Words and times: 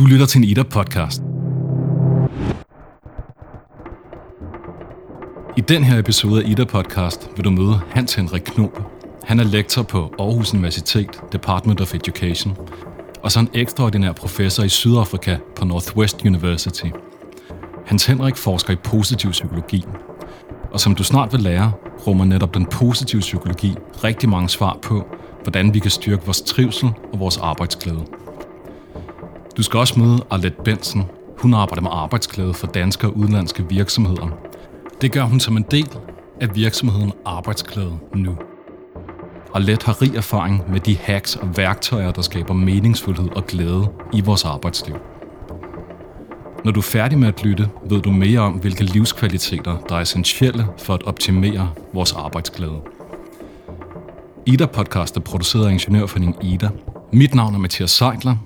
Du 0.00 0.04
lytter 0.06 0.26
til 0.26 0.38
en 0.38 0.44
Ida-podcast. 0.44 1.22
I 5.56 5.60
den 5.60 5.84
her 5.84 5.98
episode 5.98 6.44
af 6.44 6.48
Ida-podcast 6.48 7.36
vil 7.36 7.44
du 7.44 7.50
møde 7.50 7.80
Hans 7.90 8.14
Henrik 8.14 8.42
Knob. 8.42 8.78
Han 9.24 9.40
er 9.40 9.44
lektor 9.44 9.82
på 9.82 10.14
Aarhus 10.18 10.54
Universitet, 10.54 11.20
Department 11.32 11.80
of 11.80 11.94
Education, 11.94 12.56
og 13.22 13.32
så 13.32 13.40
en 13.40 13.48
ekstraordinær 13.54 14.12
professor 14.12 14.62
i 14.62 14.68
Sydafrika 14.68 15.36
på 15.56 15.64
Northwest 15.64 16.22
University. 16.26 16.86
Hans 17.86 18.06
Henrik 18.06 18.36
forsker 18.36 18.72
i 18.72 18.76
positiv 18.76 19.30
psykologi, 19.30 19.84
og 20.72 20.80
som 20.80 20.94
du 20.94 21.04
snart 21.04 21.32
vil 21.32 21.40
lære, 21.40 21.72
rummer 22.06 22.24
netop 22.24 22.54
den 22.54 22.66
positive 22.66 23.20
psykologi 23.20 23.74
rigtig 24.04 24.28
mange 24.28 24.48
svar 24.48 24.78
på, 24.82 25.06
hvordan 25.42 25.74
vi 25.74 25.78
kan 25.78 25.90
styrke 25.90 26.24
vores 26.24 26.40
trivsel 26.40 26.88
og 27.12 27.20
vores 27.20 27.36
arbejdsglæde. 27.36 28.19
Du 29.60 29.64
skal 29.64 29.78
også 29.78 30.00
møde 30.00 30.24
Arlette 30.30 30.62
Benson. 30.64 31.04
Hun 31.38 31.54
arbejder 31.54 31.82
med 31.82 31.90
arbejdsklæde 31.92 32.54
for 32.54 32.66
danske 32.66 33.06
og 33.06 33.16
udenlandske 33.16 33.68
virksomheder. 33.68 34.28
Det 35.00 35.12
gør 35.12 35.22
hun 35.22 35.40
som 35.40 35.56
en 35.56 35.64
del 35.70 35.88
af 36.40 36.56
virksomheden 36.56 37.12
Arbejdsklæde 37.24 37.98
Nu. 38.14 38.36
Arlette 39.54 39.86
har 39.86 40.02
rig 40.02 40.16
erfaring 40.16 40.70
med 40.70 40.80
de 40.80 40.96
hacks 40.96 41.36
og 41.36 41.56
værktøjer, 41.56 42.10
der 42.10 42.22
skaber 42.22 42.54
meningsfuldhed 42.54 43.28
og 43.36 43.46
glæde 43.46 43.88
i 44.12 44.20
vores 44.20 44.44
arbejdsliv. 44.44 44.96
Når 46.64 46.72
du 46.72 46.80
er 46.80 46.84
færdig 46.84 47.18
med 47.18 47.28
at 47.28 47.44
lytte, 47.44 47.68
ved 47.88 48.00
du 48.00 48.10
mere 48.10 48.40
om, 48.40 48.52
hvilke 48.52 48.84
livskvaliteter, 48.84 49.76
der 49.88 49.94
er 49.96 50.00
essentielle 50.00 50.66
for 50.78 50.94
at 50.94 51.02
optimere 51.02 51.70
vores 51.94 52.12
arbejdsglæde. 52.12 52.80
Ida-podcast 54.46 55.16
er 55.16 55.20
produceret 55.20 55.66
af 55.66 55.72
Ingeniørforeningen 55.72 56.42
Ida. 56.42 56.68
Mit 57.12 57.34
navn 57.34 57.54
er 57.54 57.58
Mathias 57.58 57.90
Seidler. 57.90 58.36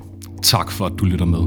Tak 0.45 0.71
for, 0.71 0.87
at 0.87 0.93
du 0.98 1.05
lytter 1.05 1.27
med. 1.27 1.39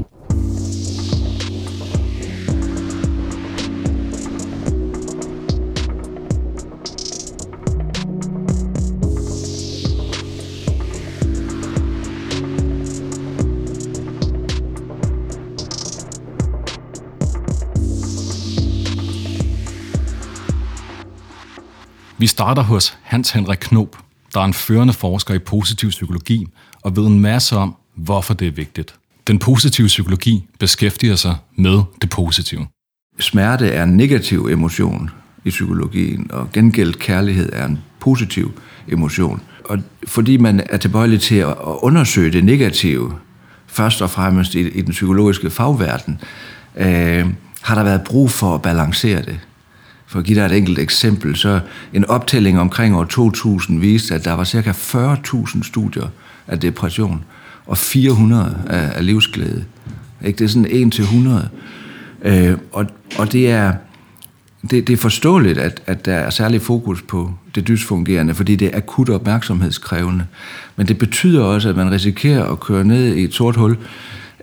Vi 22.18 22.26
starter 22.26 22.62
hos 22.62 22.98
Hans 23.02 23.30
Henrik 23.30 23.58
Knob, 23.58 23.96
der 24.34 24.40
er 24.40 24.44
en 24.44 24.54
førende 24.54 24.92
forsker 24.92 25.34
i 25.34 25.38
positiv 25.38 25.90
psykologi 25.90 26.46
og 26.82 26.96
ved 26.96 27.06
en 27.06 27.20
masse 27.20 27.56
om, 27.56 27.76
hvorfor 27.98 28.34
det 28.34 28.48
er 28.48 28.52
vigtigt. 28.52 28.94
Den 29.26 29.38
positive 29.38 29.86
psykologi 29.86 30.44
beskæftiger 30.58 31.16
sig 31.16 31.36
med 31.56 31.82
det 32.02 32.10
positive. 32.10 32.66
Smerte 33.18 33.68
er 33.68 33.82
en 33.84 33.96
negativ 33.96 34.46
emotion 34.46 35.10
i 35.44 35.50
psykologien, 35.50 36.30
og 36.30 36.52
gengældt 36.52 36.98
kærlighed 36.98 37.52
er 37.52 37.66
en 37.66 37.78
positiv 38.00 38.52
emotion. 38.88 39.42
Og 39.64 39.78
fordi 40.06 40.36
man 40.36 40.66
er 40.70 40.76
tilbøjelig 40.76 41.20
til 41.20 41.34
at 41.34 41.54
undersøge 41.58 42.32
det 42.32 42.44
negative, 42.44 43.12
først 43.66 44.02
og 44.02 44.10
fremmest 44.10 44.54
i, 44.54 44.60
i 44.60 44.80
den 44.80 44.90
psykologiske 44.90 45.50
fagverden, 45.50 46.20
øh, 46.76 47.26
har 47.62 47.74
der 47.74 47.82
været 47.82 48.02
brug 48.02 48.30
for 48.30 48.54
at 48.54 48.62
balancere 48.62 49.22
det. 49.22 49.40
For 50.06 50.18
at 50.18 50.24
give 50.24 50.38
dig 50.38 50.46
et 50.46 50.56
enkelt 50.56 50.78
eksempel, 50.78 51.36
så 51.36 51.60
en 51.92 52.04
optælling 52.04 52.60
omkring 52.60 52.96
år 52.96 53.04
2000 53.04 53.80
viste, 53.80 54.14
at 54.14 54.24
der 54.24 54.32
var 54.32 54.44
ca. 54.44 54.70
40.000 54.70 55.62
studier 55.62 56.08
af 56.46 56.60
depression 56.60 57.24
og 57.68 57.78
400 57.78 58.58
af, 58.66 58.92
af 58.96 59.06
livsglæde. 59.06 59.64
Ikke? 60.24 60.38
Det 60.38 60.44
er 60.44 60.48
sådan 60.48 60.68
1 60.70 60.92
til 60.92 61.02
100. 61.02 61.48
Øh, 62.22 62.58
og, 62.72 62.86
og 63.18 63.32
det 63.32 63.50
er, 63.50 63.72
det, 64.70 64.86
det 64.86 64.92
er 64.92 64.96
forståeligt, 64.96 65.58
at, 65.58 65.82
at 65.86 66.06
der 66.06 66.14
er 66.14 66.30
særlig 66.30 66.62
fokus 66.62 67.02
på 67.02 67.32
det 67.54 67.68
dysfungerende, 67.68 68.34
fordi 68.34 68.56
det 68.56 68.68
er 68.72 68.76
akut 68.76 69.08
opmærksomhedskrævende. 69.08 70.26
Men 70.76 70.88
det 70.88 70.98
betyder 70.98 71.42
også, 71.42 71.68
at 71.68 71.76
man 71.76 71.90
risikerer 71.90 72.44
at 72.44 72.60
køre 72.60 72.84
ned 72.84 73.14
i 73.14 73.24
et 73.24 73.34
sort 73.34 73.56
hul, 73.56 73.76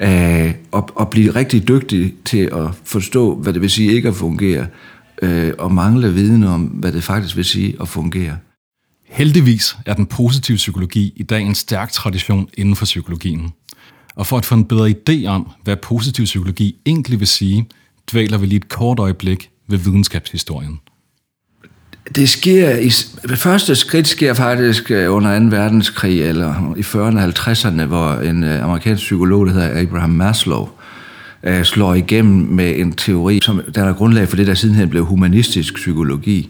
øh, 0.01 0.51
og, 0.71 0.89
og 0.95 1.09
blive 1.09 1.35
rigtig 1.35 1.67
dygtig 1.67 2.13
til 2.25 2.49
at 2.53 2.67
forstå, 2.83 3.35
hvad 3.35 3.53
det 3.53 3.61
vil 3.61 3.69
sige 3.69 3.93
ikke 3.93 4.07
at 4.07 4.15
fungere, 4.15 4.65
øh, 5.21 5.53
og 5.57 5.71
mangle 5.71 6.13
viden 6.13 6.43
om, 6.43 6.61
hvad 6.61 6.91
det 6.91 7.03
faktisk 7.03 7.35
vil 7.35 7.45
sige 7.45 7.75
at 7.81 7.87
fungere. 7.87 8.37
Heldigvis 9.15 9.77
er 9.85 9.93
den 9.93 10.05
positive 10.05 10.55
psykologi 10.55 11.13
i 11.15 11.23
dag 11.23 11.41
en 11.41 11.55
stærk 11.55 11.91
tradition 11.91 12.49
inden 12.57 12.75
for 12.75 12.85
psykologien. 12.85 13.53
Og 14.15 14.27
for 14.27 14.37
at 14.37 14.45
få 14.45 14.55
en 14.55 14.65
bedre 14.65 14.93
idé 14.97 15.25
om, 15.27 15.51
hvad 15.63 15.75
positiv 15.75 16.25
psykologi 16.25 16.75
egentlig 16.85 17.19
vil 17.19 17.27
sige, 17.27 17.67
dvæler 18.11 18.37
vi 18.37 18.45
lige 18.45 18.57
et 18.57 18.69
kort 18.69 18.99
øjeblik 18.99 19.49
ved 19.67 19.77
videnskabshistorien. 19.77 20.79
Det 22.15 22.29
sker 22.29 22.77
i, 22.77 22.89
det 23.29 23.37
første 23.37 23.75
skridt 23.75 24.07
sker 24.07 24.33
faktisk 24.33 24.91
øh, 24.91 25.13
under 25.13 25.39
2. 25.39 25.45
verdenskrig, 25.45 26.21
eller 26.21 26.73
i 26.77 26.81
40'erne 26.81 27.19
og 27.19 27.51
50'erne, 27.51 27.83
hvor 27.83 28.13
en 28.13 28.43
øh, 28.43 28.63
amerikansk 28.63 29.03
psykolog, 29.03 29.45
der 29.45 29.53
hedder 29.53 29.81
Abraham 29.81 30.09
Maslow, 30.09 30.69
øh, 31.43 31.63
slår 31.63 31.93
igennem 31.93 32.47
med 32.47 32.79
en 32.79 32.91
teori, 32.91 33.39
som 33.43 33.61
der 33.75 33.83
er 33.83 33.93
grundlag 33.93 34.27
for 34.27 34.35
det, 34.35 34.47
der 34.47 34.53
sidenhen 34.53 34.89
blev 34.89 35.05
humanistisk 35.05 35.73
psykologi, 35.73 36.49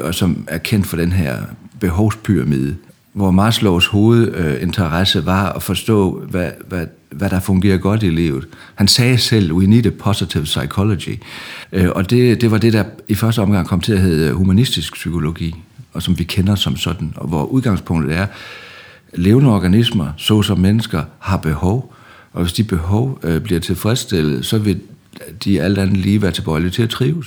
og 0.00 0.14
som 0.14 0.46
er 0.48 0.58
kendt 0.58 0.86
for 0.86 0.96
den 0.96 1.12
her 1.12 1.36
behovspyramide, 1.80 2.76
hvor 3.12 3.30
Maslows 3.30 3.86
hovedinteresse 3.86 5.26
var 5.26 5.52
at 5.52 5.62
forstå, 5.62 6.24
hvad, 6.30 6.50
hvad, 6.68 6.86
hvad 7.10 7.30
der 7.30 7.40
fungerer 7.40 7.78
godt 7.78 8.02
i 8.02 8.10
livet. 8.10 8.48
Han 8.74 8.88
sagde 8.88 9.18
selv, 9.18 9.52
we 9.52 9.66
need 9.66 9.86
a 9.86 9.90
positive 9.90 10.44
psychology. 10.44 11.18
Øh, 11.72 11.88
og 11.94 12.10
det, 12.10 12.40
det 12.40 12.50
var 12.50 12.58
det, 12.58 12.72
der 12.72 12.84
i 13.08 13.14
første 13.14 13.42
omgang 13.42 13.66
kom 13.66 13.80
til 13.80 13.92
at 13.92 14.00
hedde 14.00 14.32
humanistisk 14.32 14.92
psykologi, 14.92 15.54
og 15.92 16.02
som 16.02 16.18
vi 16.18 16.24
kender 16.24 16.54
som 16.54 16.76
sådan, 16.76 17.12
og 17.16 17.28
hvor 17.28 17.44
udgangspunktet 17.44 18.16
er, 18.16 18.26
levende 19.14 19.50
organismer, 19.50 20.12
såsom 20.16 20.58
mennesker, 20.58 21.04
har 21.18 21.36
behov, 21.36 21.94
og 22.32 22.42
hvis 22.42 22.52
de 22.52 22.64
behov 22.64 23.18
øh, 23.22 23.40
bliver 23.40 23.60
tilfredsstillet, 23.60 24.46
så 24.46 24.58
vil 24.58 24.80
de 25.44 25.62
alt 25.62 25.78
andet 25.78 25.96
lige 25.96 26.22
være 26.22 26.32
tilbøjelige 26.32 26.70
til 26.70 26.82
at 26.82 26.90
trives. 26.90 27.26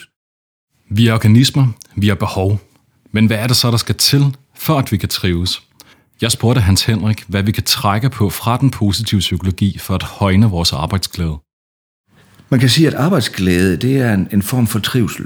Vi 0.89 1.07
er 1.07 1.13
organismer, 1.13 1.67
vi 1.95 2.07
har 2.07 2.15
behov. 2.15 2.61
Men 3.11 3.25
hvad 3.25 3.37
er 3.37 3.47
det 3.47 3.55
så, 3.55 3.71
der 3.71 3.77
skal 3.77 3.95
til, 3.95 4.35
for 4.61 4.77
at 4.79 4.91
vi 4.91 4.97
kan 4.97 5.09
trives? 5.09 5.61
Jeg 6.21 6.31
spurgte 6.31 6.61
Hans 6.61 6.83
Henrik, 6.83 7.23
hvad 7.27 7.43
vi 7.43 7.51
kan 7.51 7.63
trække 7.63 8.09
på 8.09 8.29
fra 8.29 8.57
den 8.57 8.69
positive 8.71 9.19
psykologi 9.19 9.77
for 9.77 9.95
at 9.95 10.03
højne 10.03 10.45
vores 10.45 10.73
arbejdsglæde. 10.73 11.37
Man 12.49 12.59
kan 12.59 12.69
sige, 12.69 12.87
at 12.87 12.93
arbejdsglæde 12.93 13.77
det 13.77 13.97
er 13.97 14.13
en, 14.13 14.27
en 14.33 14.41
form 14.41 14.67
for 14.67 14.79
trivsel 14.79 15.25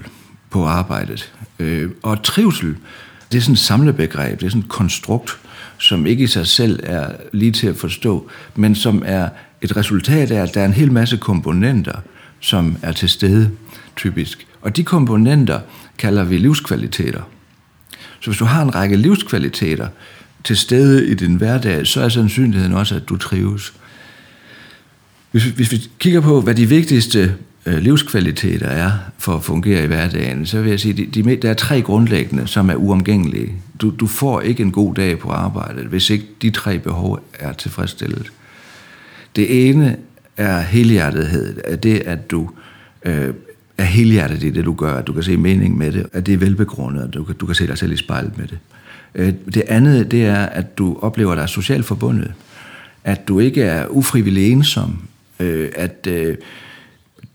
på 0.50 0.66
arbejdet. 0.66 1.34
Øh, 1.60 1.92
og 2.04 2.24
trivsel, 2.24 2.76
det 3.32 3.38
er 3.38 3.42
sådan 3.42 3.54
et 3.54 3.60
samlebegreb, 3.60 4.40
det 4.40 4.46
er 4.46 4.50
sådan 4.50 4.62
et 4.62 4.70
konstrukt, 4.70 5.38
som 5.78 6.06
ikke 6.06 6.24
i 6.24 6.28
sig 6.28 6.48
selv 6.48 6.80
er 6.84 7.16
lige 7.34 7.52
til 7.52 7.68
at 7.68 7.76
forstå, 7.76 8.30
men 8.56 8.76
som 8.76 9.04
er 9.06 9.30
et 9.62 9.78
resultat 9.78 10.32
af, 10.32 10.42
at 10.42 10.54
der 10.54 10.62
er 10.62 10.66
en 10.66 10.74
hel 10.74 10.92
masse 10.92 11.18
komponenter, 11.18 12.00
som 12.40 12.78
er 12.82 12.92
til 12.92 13.10
stede 13.10 13.52
typisk. 13.96 14.48
Og 14.62 14.76
de 14.76 14.84
komponenter 14.84 15.60
kalder 15.98 16.24
vi 16.24 16.38
livskvaliteter. 16.38 17.22
Så 18.26 18.32
hvis 18.32 18.38
du 18.38 18.46
har 18.46 18.62
en 18.62 18.76
række 18.76 18.96
livskvaliteter 18.96 19.88
til 20.44 20.58
stede 20.58 21.08
i 21.08 21.14
din 21.14 21.36
hverdag, 21.36 21.88
så 21.88 22.02
er 22.02 22.10
sandsynligheden 22.10 22.74
også, 22.74 22.96
at 22.96 23.10
du 23.10 23.18
trives. 23.18 23.74
Hvis, 25.32 25.44
hvis 25.44 25.72
vi 25.72 25.78
kigger 26.00 26.22
på, 26.22 26.42
hvad 26.42 26.56
de 26.56 26.70
vigtigste 26.70 27.36
øh, 27.66 27.78
livskvaliteter 27.78 28.68
er 28.68 28.92
for 29.18 29.36
at 29.36 29.44
fungere 29.44 29.84
i 29.84 29.88
hverdagen, 29.88 30.46
så 30.46 30.62
vil 30.62 30.70
jeg 30.70 30.80
sige, 30.80 30.92
at 30.92 31.16
de, 31.16 31.24
de, 31.24 31.36
der 31.36 31.50
er 31.50 31.54
tre 31.54 31.82
grundlæggende, 31.82 32.48
som 32.48 32.70
er 32.70 32.76
uomgængelige. 32.76 33.54
Du, 33.82 33.90
du 34.00 34.08
får 34.08 34.42
ikke 34.42 34.64
en 34.64 34.72
god 34.72 34.96
dag 34.96 35.20
på 35.20 35.30
arbejdet, 35.30 35.86
hvis 35.86 36.10
ikke 36.10 36.26
de 36.42 36.50
tre 36.50 36.80
behov 36.80 37.20
er 37.40 37.54
tilfredsstillet. 37.54 38.32
Det 39.36 39.70
ene 39.70 39.98
er 40.38 40.62
helhjertethed, 40.62 41.78
det 41.78 42.02
at 42.06 42.32
du 42.32 42.50
øh, 43.06 43.34
er 43.78 43.84
helhjertet 43.84 44.44
i 44.44 44.50
det, 44.50 44.66
du 44.66 44.74
gør, 44.74 44.94
at 44.94 45.08
du 45.08 45.14
kan 45.14 45.24
se 45.24 45.38
mening 45.38 45.78
med 45.78 45.92
det, 45.92 46.06
at 46.14 46.26
det 46.26 46.34
er 46.34 46.38
velbegrundet, 46.38 47.04
at 47.04 47.14
du 47.14 47.24
kan, 47.24 47.36
du 47.36 47.46
kan 47.46 47.56
se 47.56 47.68
dig 47.68 47.78
selv 47.78 47.92
i 47.92 47.98
spejlet 47.98 48.38
med 48.38 48.48
det. 48.48 48.58
Øh, 49.16 49.34
det 49.54 49.64
andet, 49.68 50.12
det 50.12 50.26
er, 50.26 50.46
at 50.46 50.78
du 50.78 50.98
oplever 51.02 51.36
dig 51.36 51.50
socialt 51.50 51.86
forbundet. 51.86 52.34
At 53.04 53.28
du 53.28 53.40
ikke 53.40 53.62
er 53.64 53.88
ufrivillig 53.88 54.52
ensom. 54.52 55.08
Øh, 55.40 55.70
at 55.76 56.08
øh, 56.08 56.36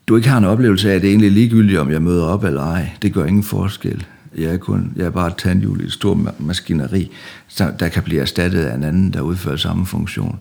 du 0.06 0.16
ikke 0.16 0.28
har 0.28 0.38
en 0.38 0.44
oplevelse 0.44 0.90
af, 0.90 0.94
at 0.94 1.02
det 1.02 1.08
er 1.08 1.12
egentlig 1.12 1.32
ligegyldigt, 1.32 1.78
om 1.78 1.90
jeg 1.90 2.02
møder 2.02 2.24
op 2.24 2.44
eller 2.44 2.62
ej. 2.62 2.90
Det 3.02 3.12
gør 3.12 3.24
ingen 3.24 3.42
forskel. 3.42 4.06
Jeg 4.38 4.52
er, 4.52 4.56
kun, 4.56 4.92
jeg 4.96 5.06
er 5.06 5.10
bare 5.10 5.26
et 5.26 5.36
tandhjul 5.36 5.80
i 5.80 5.84
et 5.84 5.92
stort 5.92 6.18
maskineri, 6.40 7.10
der 7.58 7.88
kan 7.88 8.02
blive 8.02 8.20
erstattet 8.20 8.64
af 8.64 8.74
en 8.74 8.84
anden, 8.84 9.12
der 9.12 9.20
udfører 9.20 9.56
samme 9.56 9.86
funktion. 9.86 10.38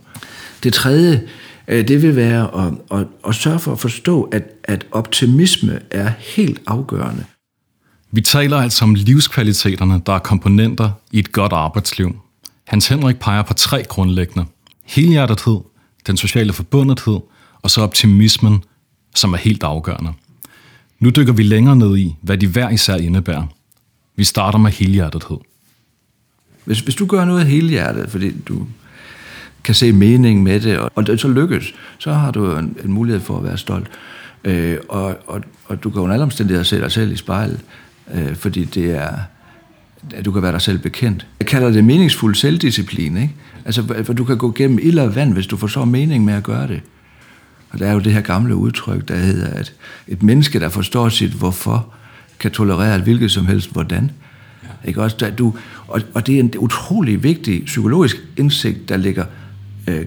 Det 0.63 0.73
tredje, 0.73 1.21
det 1.69 2.01
vil 2.01 2.16
være 2.16 2.66
at, 2.66 3.00
at, 3.00 3.07
at 3.27 3.36
sørge 3.36 3.60
for 3.60 3.71
at 3.71 3.80
forstå, 3.80 4.24
at, 4.24 4.44
at 4.63 4.86
optimisme 4.92 5.80
er 5.92 6.12
helt 6.19 6.62
afgørende. 6.68 7.25
Vi 8.12 8.21
taler 8.21 8.57
altså 8.57 8.86
om 8.86 8.95
livskvaliteterne, 8.95 10.01
der 10.06 10.13
er 10.13 10.19
komponenter 10.19 10.92
i 11.12 11.19
et 11.19 11.31
godt 11.31 11.54
arbejdsliv. 11.54 12.16
Hans 12.68 12.88
Henrik 12.88 13.19
peger 13.19 13.42
på 13.42 13.54
tre 13.54 13.83
grundlæggende. 13.83 14.45
Helhjertethed, 14.86 15.60
den 16.07 16.18
sociale 16.18 16.54
forbundethed 16.54 17.19
og 17.62 17.71
så 17.71 17.81
optimismen, 17.81 18.63
som 19.16 19.33
er 19.33 19.38
helt 19.38 19.63
afgørende. 19.63 20.13
Nu 21.00 21.10
dykker 21.10 21.33
vi 21.33 21.44
længere 21.44 21.75
ned 21.75 21.98
i, 21.98 22.16
hvad 22.21 22.38
de 22.38 22.48
hver 22.48 22.69
især 22.69 22.95
indebærer. 22.95 23.48
Vi 24.16 24.24
starter 24.24 24.60
med 24.60 24.71
helhjertethed. 24.71 25.38
Hvis, 26.66 26.80
hvis 26.80 26.95
du 26.95 27.06
gør 27.06 27.25
noget 27.25 27.45
helhjertet, 27.45 28.10
fordi 28.10 28.39
du 28.39 28.68
kan 29.69 29.75
se 29.75 29.92
mening 29.92 30.44
med 30.44 30.60
det, 30.60 30.77
og, 30.77 30.92
og 30.95 31.07
det 31.07 31.19
så 31.19 31.27
lykkes, 31.27 31.74
så 31.98 32.13
har 32.13 32.31
du 32.31 32.56
en, 32.57 32.77
en 32.83 32.92
mulighed 32.92 33.21
for 33.21 33.38
at 33.38 33.44
være 33.44 33.57
stolt. 33.57 33.88
Øh, 34.44 34.77
og, 34.88 35.18
og, 35.27 35.42
og 35.66 35.83
du 35.83 35.89
kan 35.89 36.01
under 36.01 36.13
alle 36.13 36.24
omstændigheder 36.24 36.63
se 36.63 36.80
dig 36.80 36.92
selv 36.92 37.12
i 37.12 37.16
spejlet, 37.16 37.60
øh, 38.13 38.36
fordi 38.36 38.66
det 38.66 38.92
er, 38.92 39.13
at 40.13 40.25
du 40.25 40.31
kan 40.31 40.42
være 40.42 40.51
dig 40.51 40.62
selv 40.62 40.80
bekendt. 40.80 41.27
Jeg 41.39 41.48
kalder 41.48 41.69
det 41.69 41.83
meningsfuld 41.83 42.36
selvdisciplin, 42.36 43.18
ikke? 43.18 43.36
Altså, 43.66 44.04
for 44.04 44.13
du 44.13 44.24
kan 44.24 44.38
gå 44.38 44.51
gennem 44.51 44.80
ild 44.81 45.00
og 45.00 45.16
vand, 45.16 45.33
hvis 45.33 45.48
du 45.48 45.57
forstår 45.57 45.86
mening 45.86 46.25
med 46.25 46.33
at 46.33 46.44
gøre 46.44 46.68
det. 46.68 46.81
Og 47.69 47.80
der 47.80 47.88
er 47.88 47.94
jo 47.94 48.00
det 48.00 48.13
her 48.13 48.21
gamle 48.21 48.56
udtryk, 48.56 49.07
der 49.07 49.16
hedder, 49.16 49.48
at 49.48 49.74
et 50.07 50.24
menneske, 50.24 50.60
der 50.60 50.69
forstår 50.69 51.10
sit 51.10 51.31
hvorfor, 51.31 51.94
kan 52.39 52.51
tolerere 52.51 52.95
et 52.95 53.01
hvilket 53.01 53.31
som 53.31 53.45
helst 53.45 53.71
hvordan. 53.71 54.12
Ja. 54.63 54.89
Ikke 54.89 55.01
også? 55.01 55.18
Der, 55.19 55.30
du, 55.30 55.54
og, 55.88 56.01
og 56.13 56.27
det 56.27 56.36
er 56.36 56.39
en 56.39 56.54
utrolig 56.57 57.24
vigtig 57.24 57.66
psykologisk 57.66 58.18
indsigt, 58.38 58.89
der 58.89 58.98
ligger, 58.98 59.25
øh, 59.89 60.06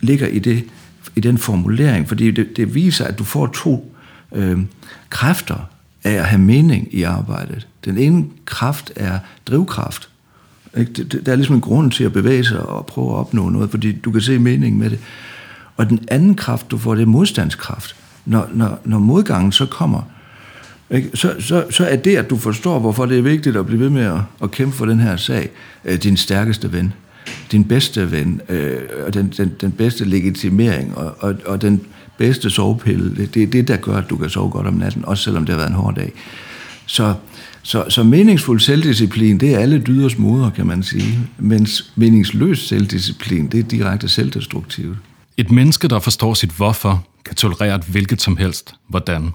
ligger 0.00 0.26
i, 0.26 0.38
det, 0.38 0.64
i 1.16 1.20
den 1.20 1.38
formulering, 1.38 2.08
fordi 2.08 2.30
det, 2.30 2.56
det 2.56 2.74
viser, 2.74 3.04
at 3.04 3.18
du 3.18 3.24
får 3.24 3.46
to 3.46 3.94
øh, 4.34 4.58
kræfter 5.10 5.68
af 6.04 6.12
at 6.12 6.24
have 6.24 6.40
mening 6.40 6.88
i 6.90 7.02
arbejdet. 7.02 7.66
Den 7.84 7.98
ene 7.98 8.24
kraft 8.44 8.92
er 8.96 9.18
drivkraft. 9.46 10.08
Ikke? 10.76 11.04
Der 11.04 11.32
er 11.32 11.36
ligesom 11.36 11.54
en 11.54 11.60
grund 11.60 11.90
til 11.90 12.04
at 12.04 12.12
bevæge 12.12 12.44
sig 12.44 12.66
og 12.66 12.86
prøve 12.86 13.10
at 13.10 13.16
opnå 13.16 13.48
noget, 13.48 13.70
fordi 13.70 13.92
du 13.92 14.10
kan 14.10 14.20
se 14.20 14.38
mening 14.38 14.78
med 14.78 14.90
det. 14.90 14.98
Og 15.76 15.88
den 15.88 16.04
anden 16.08 16.34
kraft, 16.34 16.70
du 16.70 16.78
får, 16.78 16.94
det 16.94 17.02
er 17.02 17.06
modstandskraft. 17.06 17.96
Når, 18.26 18.48
når, 18.54 18.80
når 18.84 18.98
modgangen 18.98 19.52
så 19.52 19.66
kommer, 19.66 20.02
ikke? 20.90 21.10
Så, 21.14 21.34
så, 21.40 21.64
så 21.70 21.86
er 21.86 21.96
det, 21.96 22.16
at 22.16 22.30
du 22.30 22.36
forstår, 22.36 22.78
hvorfor 22.78 23.06
det 23.06 23.18
er 23.18 23.22
vigtigt 23.22 23.56
at 23.56 23.66
blive 23.66 23.80
ved 23.80 23.90
med 23.90 24.02
at, 24.02 24.20
at 24.42 24.50
kæmpe 24.50 24.76
for 24.76 24.86
den 24.86 25.00
her 25.00 25.16
sag, 25.16 25.50
øh, 25.84 26.02
din 26.02 26.16
stærkeste 26.16 26.72
ven, 26.72 26.92
din 27.52 27.64
bedste 27.64 28.10
ven, 28.10 28.40
øh, 28.48 28.78
og 29.06 29.14
den, 29.14 29.32
den, 29.36 29.52
den 29.60 29.72
bedste 29.72 30.04
legitimering, 30.04 30.96
og, 30.96 31.16
og, 31.18 31.34
og 31.46 31.62
den 31.62 31.80
bedste 32.18 32.50
sovepille. 32.50 33.16
Det, 33.16 33.34
det 33.34 33.42
er 33.42 33.46
det, 33.46 33.68
der 33.68 33.76
gør, 33.76 33.96
at 33.96 34.10
du 34.10 34.16
kan 34.16 34.30
sove 34.30 34.50
godt 34.50 34.66
om 34.66 34.74
natten, 34.74 35.04
også 35.04 35.24
selvom 35.24 35.46
det 35.46 35.52
har 35.52 35.58
været 35.58 35.70
en 35.70 35.76
hård 35.76 35.94
dag. 35.94 36.12
Så, 36.86 37.14
så, 37.62 37.84
så 37.88 38.02
meningsfuld 38.02 38.60
selvdisciplin, 38.60 39.40
det 39.40 39.54
er 39.54 39.58
alle 39.58 39.78
dyders 39.78 40.18
moder, 40.18 40.50
kan 40.50 40.66
man 40.66 40.82
sige. 40.82 41.18
Mens 41.38 41.92
meningsløs 41.96 42.68
selvdisciplin, 42.68 43.46
det 43.46 43.60
er 43.60 43.64
direkte 43.64 44.08
selvdestruktivt. 44.08 44.96
Et 45.36 45.50
menneske, 45.50 45.88
der 45.88 45.98
forstår 45.98 46.34
sit 46.34 46.50
hvorfor, 46.50 47.06
kan 47.24 47.34
tolerere 47.34 47.74
et 47.74 47.84
hvilket 47.84 48.22
som 48.22 48.36
helst 48.36 48.74
hvordan. 48.88 49.30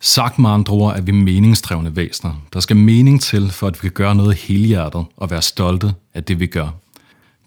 Sagt 0.00 0.38
med 0.38 0.50
andre 0.50 0.74
ord 0.74 0.96
er 0.96 1.00
vi 1.00 1.12
meningsdrevne 1.12 1.96
væsener. 1.96 2.42
Der 2.52 2.60
skal 2.60 2.76
mening 2.76 3.20
til, 3.20 3.50
for 3.50 3.66
at 3.66 3.74
vi 3.74 3.78
kan 3.80 3.90
gøre 3.90 4.14
noget 4.14 4.34
helhjertet 4.34 5.04
og 5.16 5.30
være 5.30 5.42
stolte 5.42 5.94
af 6.14 6.24
det, 6.24 6.40
vi 6.40 6.46
gør. 6.46 6.68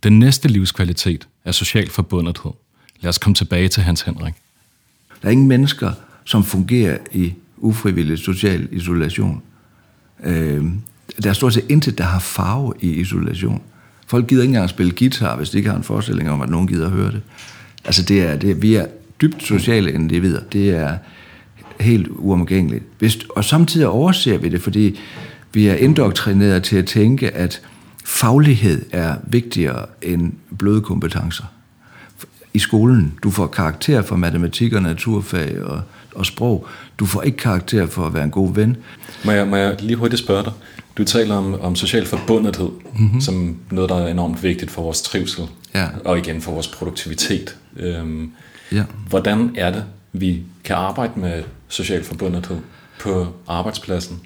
Den 0.03 0.19
næste 0.19 0.47
livskvalitet 0.47 1.27
er 1.45 1.51
social 1.51 1.89
forbundethed. 1.89 2.51
Lad 3.01 3.09
os 3.09 3.17
komme 3.17 3.35
tilbage 3.35 3.67
til 3.67 3.83
Hans 3.83 4.01
Henrik. 4.01 4.33
Der 5.21 5.27
er 5.27 5.31
ingen 5.31 5.47
mennesker, 5.47 5.91
som 6.23 6.43
fungerer 6.43 6.97
i 7.11 7.33
ufrivillig 7.57 8.17
social 8.17 8.67
isolation. 8.71 9.41
Øh, 10.23 10.65
der 11.23 11.29
er 11.29 11.33
stort 11.33 11.53
set 11.53 11.65
intet, 11.69 11.97
der 11.97 12.03
har 12.03 12.19
farve 12.19 12.73
i 12.79 12.89
isolation. 12.89 13.61
Folk 14.07 14.27
gider 14.27 14.41
ikke 14.41 14.49
engang 14.49 14.69
spille 14.69 14.91
guitar, 14.91 15.35
hvis 15.35 15.49
de 15.49 15.57
ikke 15.57 15.69
har 15.69 15.77
en 15.77 15.83
forestilling 15.83 16.29
om, 16.29 16.41
at 16.41 16.49
nogen 16.49 16.67
gider 16.67 16.85
at 16.85 16.91
høre 16.91 17.11
det. 17.11 17.21
Altså, 17.85 18.03
det 18.03 18.21
er, 18.21 18.35
det 18.35 18.51
er, 18.51 18.55
vi 18.55 18.75
er 18.75 18.85
dybt 19.21 19.43
sociale 19.43 19.91
individer. 19.91 20.41
Det 20.53 20.69
er 20.69 20.97
helt 21.79 22.07
uomgængeligt. 22.11 22.83
Hvis, 22.99 23.17
og 23.29 23.45
samtidig 23.45 23.87
overser 23.87 24.37
vi 24.37 24.49
det, 24.49 24.61
fordi 24.61 24.99
vi 25.53 25.67
er 25.67 25.75
indoktrineret 25.75 26.63
til 26.63 26.75
at 26.75 26.85
tænke, 26.85 27.31
at 27.31 27.61
faglighed 28.07 28.85
er 28.91 29.15
vigtigere 29.23 29.85
end 30.01 30.33
bløde 30.57 30.81
kompetencer. 30.81 31.43
I 32.53 32.59
skolen, 32.59 33.13
du 33.23 33.31
får 33.31 33.47
karakter 33.47 34.01
for 34.01 34.15
matematik 34.15 34.73
og 34.73 34.81
naturfag 34.81 35.63
og, 35.63 35.81
og 36.15 36.25
sprog. 36.25 36.67
Du 36.99 37.05
får 37.05 37.21
ikke 37.21 37.37
karakter 37.37 37.85
for 37.85 38.05
at 38.05 38.13
være 38.13 38.23
en 38.23 38.31
god 38.31 38.53
ven. 38.53 38.77
Må 39.25 39.31
jeg, 39.31 39.47
må 39.47 39.55
jeg 39.55 39.81
lige 39.81 39.95
hurtigt 39.95 40.21
spørge 40.21 40.43
dig? 40.43 40.51
Du 40.97 41.03
taler 41.03 41.35
om, 41.35 41.61
om 41.61 41.75
social 41.75 42.05
forbundethed, 42.05 42.69
mm-hmm. 42.93 43.21
som 43.21 43.57
noget, 43.71 43.89
der 43.89 43.95
er 43.95 44.07
enormt 44.07 44.43
vigtigt 44.43 44.71
for 44.71 44.81
vores 44.81 45.01
trivsel, 45.01 45.43
ja. 45.75 45.87
og 46.05 46.17
igen 46.17 46.41
for 46.41 46.51
vores 46.51 46.67
produktivitet. 46.67 47.57
Øhm, 47.75 48.31
ja. 48.71 48.83
Hvordan 49.09 49.51
er 49.57 49.71
det, 49.71 49.83
vi 50.13 50.41
kan 50.63 50.75
arbejde 50.75 51.19
med 51.19 51.43
social 51.67 52.03
forbundethed 52.03 52.57
på 52.99 53.27
arbejdspladsen? 53.47 54.19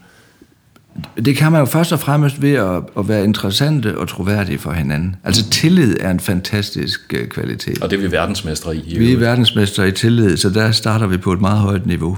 Det 1.25 1.38
kan 1.38 1.51
man 1.51 1.59
jo 1.59 1.65
først 1.65 1.91
og 1.91 1.99
fremmest 1.99 2.41
ved 2.41 2.53
at, 2.53 2.83
at 2.97 3.07
være 3.07 3.23
interessante 3.23 3.97
og 3.97 4.07
troværdige 4.07 4.57
for 4.57 4.71
hinanden. 4.71 5.15
Altså 5.23 5.49
tillid 5.49 5.95
er 5.99 6.11
en 6.11 6.19
fantastisk 6.19 7.13
uh, 7.13 7.27
kvalitet. 7.27 7.83
Og 7.83 7.89
det 7.89 7.97
er 7.97 8.01
vi 8.01 8.11
verdensmestre 8.11 8.75
i. 8.75 8.95
Vi 8.97 9.13
er 9.13 9.17
verdensmestre 9.17 9.88
i 9.88 9.91
tillid, 9.91 10.38
så 10.38 10.49
der 10.49 10.71
starter 10.71 11.07
vi 11.07 11.17
på 11.17 11.33
et 11.33 11.41
meget 11.41 11.59
højt 11.59 11.85
niveau. 11.85 12.17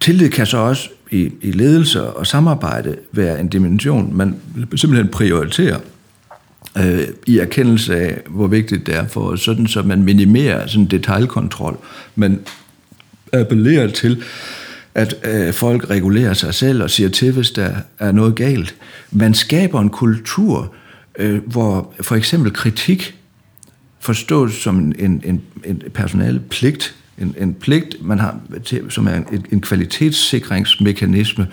Tillid 0.00 0.28
kan 0.28 0.46
så 0.46 0.58
også 0.58 0.88
i, 1.10 1.30
i 1.42 1.50
ledelse 1.50 2.02
og 2.02 2.26
samarbejde 2.26 2.96
være 3.12 3.40
en 3.40 3.48
dimension, 3.48 4.16
man 4.16 4.36
simpelthen 4.76 5.08
prioriterer 5.08 5.78
øh, 6.78 7.00
i 7.26 7.38
erkendelse 7.38 7.96
af, 7.96 8.20
hvor 8.28 8.46
vigtigt 8.46 8.86
det 8.86 8.94
er 8.94 9.06
for 9.06 9.20
os, 9.20 9.40
sådan 9.40 9.66
så 9.66 9.82
man 9.82 10.02
minimerer 10.02 10.66
sådan 10.66 10.86
detaljkontrol. 10.86 11.76
Man 12.14 12.40
appellerer 13.32 13.90
til, 13.90 14.22
at 14.98 15.14
øh, 15.24 15.52
folk 15.52 15.90
regulerer 15.90 16.34
sig 16.34 16.54
selv 16.54 16.82
og 16.82 16.90
siger 16.90 17.08
til, 17.08 17.32
hvis 17.32 17.50
der 17.50 17.70
er 17.98 18.12
noget 18.12 18.34
galt. 18.34 18.74
Man 19.10 19.34
skaber 19.34 19.80
en 19.80 19.90
kultur, 19.90 20.74
øh, 21.18 21.42
hvor 21.46 21.94
for 22.00 22.16
eksempel 22.16 22.52
kritik 22.52 23.14
forstås 24.00 24.54
som 24.54 24.78
en, 24.78 24.94
en, 24.98 25.22
en, 25.24 25.42
en 25.64 25.82
personale 25.94 26.40
pligt, 26.40 26.94
en, 27.18 27.34
en 27.38 27.54
pligt, 27.54 27.96
man 28.02 28.18
har 28.18 28.40
til, 28.64 28.82
som 28.88 29.06
er 29.06 29.14
en, 29.14 29.46
en 29.52 29.60
kvalitetssikringsmekanisme, 29.60 31.46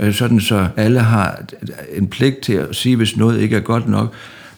øh, 0.00 0.14
sådan 0.14 0.40
så 0.40 0.68
alle 0.76 1.00
har 1.00 1.44
en 1.92 2.06
pligt 2.06 2.40
til 2.40 2.52
at 2.52 2.76
sige, 2.76 2.96
hvis 2.96 3.16
noget 3.16 3.40
ikke 3.40 3.56
er 3.56 3.60
godt 3.60 3.88
nok 3.88 4.14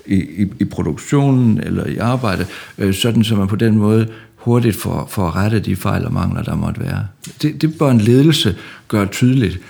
i, 0.06 0.14
i, 0.14 0.46
i 0.60 0.64
produktionen 0.64 1.60
eller 1.60 1.86
i 1.86 1.96
arbejde, 1.96 2.46
øh, 2.78 2.94
sådan 2.94 3.24
så 3.24 3.34
man 3.34 3.48
på 3.48 3.56
den 3.56 3.78
måde 3.78 4.08
hurtigt 4.46 4.76
får, 4.76 5.06
får 5.10 5.36
rettet 5.36 5.64
de 5.64 5.76
fejl 5.76 6.04
og 6.04 6.12
mangler, 6.12 6.42
der 6.42 6.56
måtte 6.56 6.80
være. 6.80 7.06
Det, 7.42 7.62
det 7.62 7.78
bør 7.78 7.90
en 7.90 8.00
ledelse 8.00 8.56
gøre 8.88 9.06
tydeligt. 9.06 9.60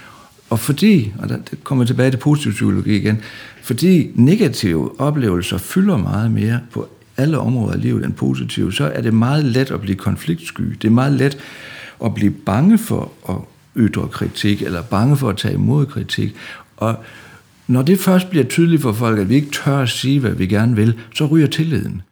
Og 0.51 0.59
fordi, 0.59 1.13
og 1.19 1.29
der, 1.29 1.37
det 1.37 1.65
kommer 1.65 1.85
tilbage 1.85 2.11
til 2.11 2.17
positiv 2.17 2.53
psykologi 2.53 2.97
igen, 2.97 3.21
fordi 3.63 4.11
negative 4.15 5.01
oplevelser 5.01 5.59
fylder 5.59 5.97
meget 5.97 6.31
mere 6.31 6.61
på 6.73 6.89
alle 7.17 7.39
områder 7.39 7.73
af 7.73 7.81
livet 7.83 8.05
end 8.05 8.13
positive, 8.13 8.73
så 8.73 8.85
er 8.95 9.01
det 9.01 9.15
meget 9.15 9.45
let 9.45 9.71
at 9.71 9.81
blive 9.81 9.97
konfliktsky. 9.97 10.63
Det 10.63 10.85
er 10.85 10.93
meget 10.93 11.13
let 11.13 11.39
at 12.05 12.15
blive 12.15 12.31
bange 12.31 12.79
for 12.79 13.13
at 13.29 13.37
ytre 13.77 14.09
kritik, 14.09 14.63
eller 14.63 14.83
bange 14.83 15.17
for 15.17 15.29
at 15.29 15.37
tage 15.37 15.55
imod 15.55 15.87
kritik. 15.87 16.35
Og 16.77 16.97
når 17.67 17.83
det 17.83 17.99
først 17.99 18.31
bliver 18.31 18.45
tydeligt 18.45 18.83
for 18.83 18.93
folk, 18.93 19.19
at 19.19 19.29
vi 19.29 19.35
ikke 19.35 19.51
tør 19.65 19.79
at 19.79 19.89
sige, 19.89 20.21
hvad 20.21 20.33
vi 20.33 20.47
gerne 20.47 20.77
vil, 20.77 20.95
så 21.15 21.27
ryger 21.27 21.47
tilliden. 21.47 22.03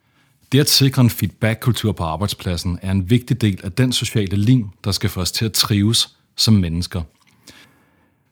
Det 0.51 0.59
at 0.59 0.69
sikre 0.69 1.01
en 1.01 1.09
feedback-kultur 1.09 1.91
på 1.91 2.03
arbejdspladsen 2.03 2.79
er 2.81 2.91
en 2.91 3.09
vigtig 3.09 3.41
del 3.41 3.59
af 3.63 3.71
den 3.71 3.91
sociale 3.91 4.37
lim, 4.37 4.69
der 4.83 4.91
skal 4.91 5.09
få 5.09 5.21
os 5.21 5.31
til 5.31 5.45
at 5.45 5.53
trives 5.53 6.17
som 6.35 6.53
mennesker. 6.53 7.01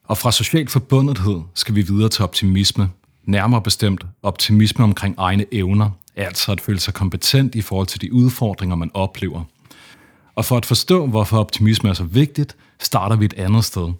Og 0.03 0.17
fra 0.17 0.32
social 0.32 0.67
forbundethed 0.67 1.41
skal 1.53 1.75
vi 1.75 1.82
videre 1.82 2.10
til 2.10 2.24
optimisme, 2.24 2.89
nærmere 3.24 3.62
bestemt 3.62 4.05
optimisme 4.24 4.84
omkring 4.84 5.15
egne 5.17 5.46
evner, 5.51 5.89
altså 6.15 6.51
at 6.51 6.62
føle 6.62 6.79
sig 6.79 6.93
kompetent 6.93 7.55
i 7.55 7.62
forhold 7.62 7.88
til 7.88 8.01
de 8.01 8.13
udfordringer, 8.13 8.75
man 8.75 8.91
oplever. 8.93 9.43
Og 10.36 10.46
for 10.46 10.58
at 10.58 10.65
forstå, 10.65 11.08
hvorfor 11.08 11.38
optimisme 11.38 11.89
er 11.89 11.93
så 11.93 12.03
vigtigt, 12.03 12.55
starter 12.79 13.15
vi 13.15 13.25
et 13.25 13.34
andet 13.34 13.65
sted. 13.65 13.93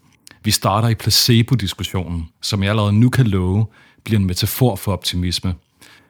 Vi 0.44 0.52
starter 0.52 0.88
i 0.90 0.96
placebo-diskussionen, 0.96 2.30
som 2.42 2.64
jeg 2.64 2.70
allerede 2.70 2.94
nu 2.94 3.10
kan 3.10 3.28
love, 3.28 3.66
bliver 4.04 4.20
en 4.20 4.26
metafor 4.26 4.76
for 4.76 4.92
optimisme. 4.92 5.56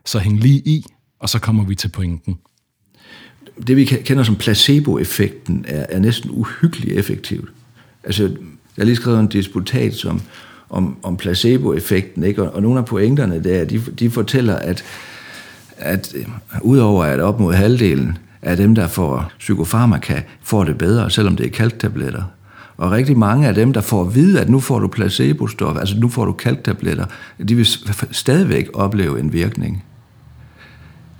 Så 0.05 0.19
hæng 0.19 0.39
lige 0.39 0.61
i, 0.65 0.85
og 1.23 1.29
så 1.29 1.39
kommer 1.39 1.63
vi 1.63 1.75
til 1.75 1.87
pointen. 1.89 2.37
Det 3.67 3.75
vi 3.75 3.85
kender 3.85 4.23
som 4.23 4.35
placeboeffekten 4.35 5.65
er, 5.67 5.85
er 5.89 5.99
næsten 5.99 6.29
uhyggeligt 6.33 6.99
effektivt. 6.99 7.49
Altså, 8.03 8.23
jeg 8.23 8.31
har 8.77 8.85
lige 8.85 8.95
skrevet 8.95 9.19
en 9.19 9.27
disputat 9.27 9.93
som, 9.93 10.21
om, 10.69 10.97
om 11.03 11.17
placeboeffekten, 11.17 12.23
ikke? 12.23 12.43
Og, 12.43 12.55
og 12.55 12.61
nogle 12.61 12.79
af 12.79 12.85
pointerne 12.85 13.43
der, 13.43 13.65
de, 13.65 13.79
de 13.79 14.09
fortæller, 14.09 14.55
at, 14.55 14.83
at 15.77 16.13
øh, 16.15 16.25
udover 16.61 17.03
at 17.03 17.19
op 17.19 17.39
mod 17.39 17.53
halvdelen 17.53 18.17
af 18.41 18.57
dem, 18.57 18.75
der 18.75 18.87
får 18.87 19.31
psykofarmaka, 19.39 20.21
får 20.41 20.63
det 20.63 20.77
bedre, 20.77 21.09
selvom 21.09 21.35
det 21.35 21.45
er 21.45 21.51
kalktabletter. 21.51 22.23
Og 22.77 22.91
rigtig 22.91 23.17
mange 23.17 23.47
af 23.47 23.53
dem, 23.55 23.73
der 23.73 23.81
får 23.81 24.01
at 24.01 24.15
vide, 24.15 24.41
at 24.41 24.49
nu 24.49 24.59
får 24.59 24.79
du 24.79 24.87
placebostof, 24.87 25.77
altså 25.77 25.99
nu 25.99 26.09
får 26.09 26.25
du 26.25 26.31
kalktabletter, 26.31 27.05
de 27.47 27.55
vil 27.55 27.67
stadigvæk 28.11 28.69
opleve 28.73 29.19
en 29.19 29.33
virkning. 29.33 29.83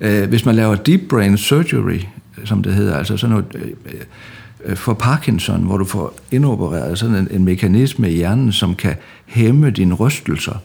Øh, 0.01 0.29
hvis 0.29 0.45
man 0.45 0.55
laver 0.55 0.75
deep 0.75 1.01
brain 1.09 1.37
surgery, 1.37 1.99
som 2.45 2.63
det 2.63 2.73
hedder, 2.73 2.97
altså 2.97 3.17
sådan 3.17 3.35
noget 3.35 3.45
øh, 3.55 3.93
øh, 4.65 4.75
for 4.75 4.93
Parkinson, 4.93 5.63
hvor 5.63 5.77
du 5.77 5.85
får 5.85 6.17
indopereret 6.31 6.99
sådan 6.99 7.15
en, 7.15 7.27
en 7.31 7.45
mekanisme 7.45 8.11
i 8.11 8.15
hjernen, 8.15 8.51
som 8.51 8.75
kan 8.75 8.95
hæmme 9.25 9.69
dine 9.69 9.93
rystelser. 9.93 10.55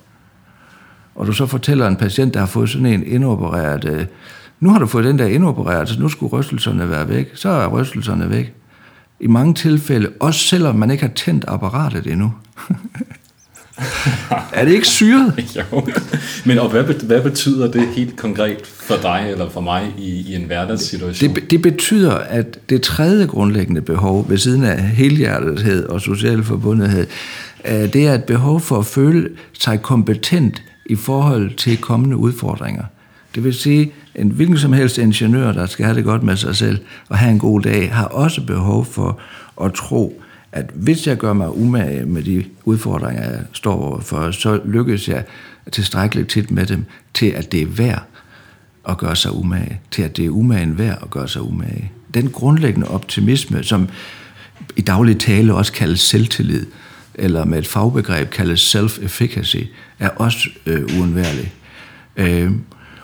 Og 1.14 1.26
du 1.26 1.32
så 1.32 1.46
fortæller 1.46 1.88
en 1.88 1.96
patient, 1.96 2.34
der 2.34 2.40
har 2.40 2.46
fået 2.46 2.70
sådan 2.70 2.86
en 2.86 3.06
indopereret, 3.06 3.84
øh, 3.84 4.06
nu 4.60 4.70
har 4.70 4.78
du 4.78 4.86
fået 4.86 5.04
den 5.04 5.18
der 5.18 5.26
indopereret, 5.26 5.88
så 5.88 6.00
nu 6.00 6.08
skulle 6.08 6.32
rystelserne 6.32 6.90
være 6.90 7.08
væk. 7.08 7.30
Så 7.34 7.48
er 7.48 7.66
rystelserne 7.66 8.30
væk. 8.30 8.54
I 9.20 9.26
mange 9.26 9.54
tilfælde, 9.54 10.12
også 10.20 10.40
selvom 10.40 10.74
man 10.74 10.90
ikke 10.90 11.02
har 11.02 11.12
tændt 11.12 11.44
apparatet 11.48 12.06
endnu. 12.06 12.32
er 14.52 14.64
det 14.64 14.72
ikke 14.72 14.86
syret? 14.86 15.34
jo. 15.56 15.88
Men 16.44 16.58
og 16.58 16.68
hvad, 16.68 16.84
hvad 16.84 17.22
betyder 17.22 17.70
det 17.70 17.88
helt 17.88 18.16
konkret 18.16 18.66
for 18.66 18.96
dig 19.02 19.28
eller 19.30 19.50
for 19.50 19.60
mig 19.60 19.92
i, 19.98 20.32
i 20.32 20.34
en 20.34 20.44
hverdagssituation? 20.44 21.34
Det, 21.34 21.50
det 21.50 21.62
betyder, 21.62 22.14
at 22.14 22.58
det 22.70 22.82
tredje 22.82 23.26
grundlæggende 23.26 23.80
behov 23.80 24.26
ved 24.28 24.38
siden 24.38 24.64
af 24.64 24.82
helhjertethed 24.82 25.86
og 25.86 26.00
social 26.00 26.44
forbundethed, 26.44 27.06
øh, 27.64 27.92
det 27.92 28.06
er 28.06 28.14
et 28.14 28.24
behov 28.24 28.60
for 28.60 28.78
at 28.78 28.86
føle 28.86 29.28
sig 29.58 29.82
kompetent 29.82 30.62
i 30.86 30.94
forhold 30.94 31.54
til 31.54 31.76
kommende 31.76 32.16
udfordringer. 32.16 32.84
Det 33.34 33.44
vil 33.44 33.54
sige, 33.54 33.92
en 34.14 34.28
hvilken 34.28 34.58
som 34.58 34.72
helst 34.72 34.98
ingeniør, 34.98 35.52
der 35.52 35.66
skal 35.66 35.84
have 35.84 35.96
det 35.96 36.04
godt 36.04 36.22
med 36.22 36.36
sig 36.36 36.56
selv 36.56 36.78
og 37.08 37.18
have 37.18 37.32
en 37.32 37.38
god 37.38 37.60
dag, 37.60 37.92
har 37.92 38.04
også 38.04 38.40
behov 38.42 38.84
for 38.84 39.20
at 39.64 39.72
tro, 39.72 40.22
at 40.52 40.70
hvis 40.74 41.06
jeg 41.06 41.16
gør 41.16 41.32
mig 41.32 41.56
umage 41.56 42.06
med 42.06 42.22
de 42.22 42.44
udfordringer, 42.64 43.22
jeg 43.22 43.40
står 43.52 43.74
overfor, 43.74 44.30
så 44.30 44.60
lykkes 44.64 45.08
jeg 45.08 45.24
tilstrækkeligt 45.72 46.28
tit 46.28 46.50
med 46.50 46.66
dem 46.66 46.84
til, 47.14 47.26
at 47.26 47.52
det 47.52 47.62
er 47.62 47.66
værd 47.66 48.02
at 48.88 48.98
gøre 48.98 49.16
sig 49.16 49.32
umage, 49.32 49.80
til 49.90 50.02
at 50.02 50.16
det 50.16 50.24
er 50.24 50.30
umagen 50.30 50.78
værd 50.78 50.98
at 51.02 51.10
gøre 51.10 51.28
sig 51.28 51.42
umage. 51.42 51.92
Den 52.14 52.30
grundlæggende 52.30 52.88
optimisme, 52.88 53.64
som 53.64 53.88
i 54.76 54.80
daglig 54.80 55.20
tale 55.20 55.54
også 55.54 55.72
kaldes 55.72 56.00
selvtillid, 56.00 56.66
eller 57.14 57.44
med 57.44 57.58
et 57.58 57.66
fagbegreb 57.66 58.30
kaldes 58.30 58.76
self-efficacy, 58.76 59.58
er 59.98 60.08
også 60.08 60.48
øh, 60.66 60.98
uundværlig. 60.98 61.52
Øh, 62.16 62.50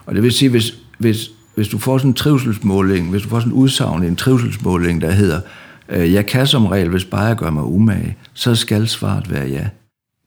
og 0.07 0.15
det 0.15 0.23
vil 0.23 0.33
sige, 0.33 0.49
hvis, 0.49 0.75
hvis, 0.99 1.31
hvis 1.55 1.69
du 1.69 1.79
får 1.79 1.99
sådan 1.99 2.11
en 2.11 2.15
trivselsmåling, 2.15 3.11
hvis 3.11 3.23
du 3.23 3.29
får 3.29 3.41
sådan 3.41 3.53
en 3.53 3.59
udsagn 3.59 4.05
i 4.05 4.07
en 4.07 4.17
trivselsmåling, 4.17 5.01
der 5.01 5.11
hedder, 5.11 5.41
Øh, 5.89 6.13
jeg 6.13 6.27
kan 6.27 6.47
som 6.47 6.67
regel, 6.67 6.89
hvis 6.89 7.05
bare 7.05 7.25
jeg 7.25 7.37
gør 7.37 7.51
mig 7.51 7.65
umage, 7.65 8.17
så 8.35 8.55
skal 8.55 8.89
svaret 8.89 9.31
være 9.31 9.49
ja. 9.49 9.69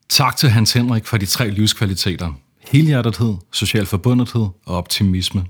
Tak 0.09 0.37
til 0.37 0.49
Hans 0.49 0.73
Henrik 0.73 1.05
for 1.05 1.17
de 1.17 1.25
tre 1.25 1.49
livskvaliteter. 1.49 2.33
Helhjertethed, 2.71 3.35
social 3.51 3.85
forbundethed 3.85 4.47
og 4.65 4.77
optimisme. 4.77 5.45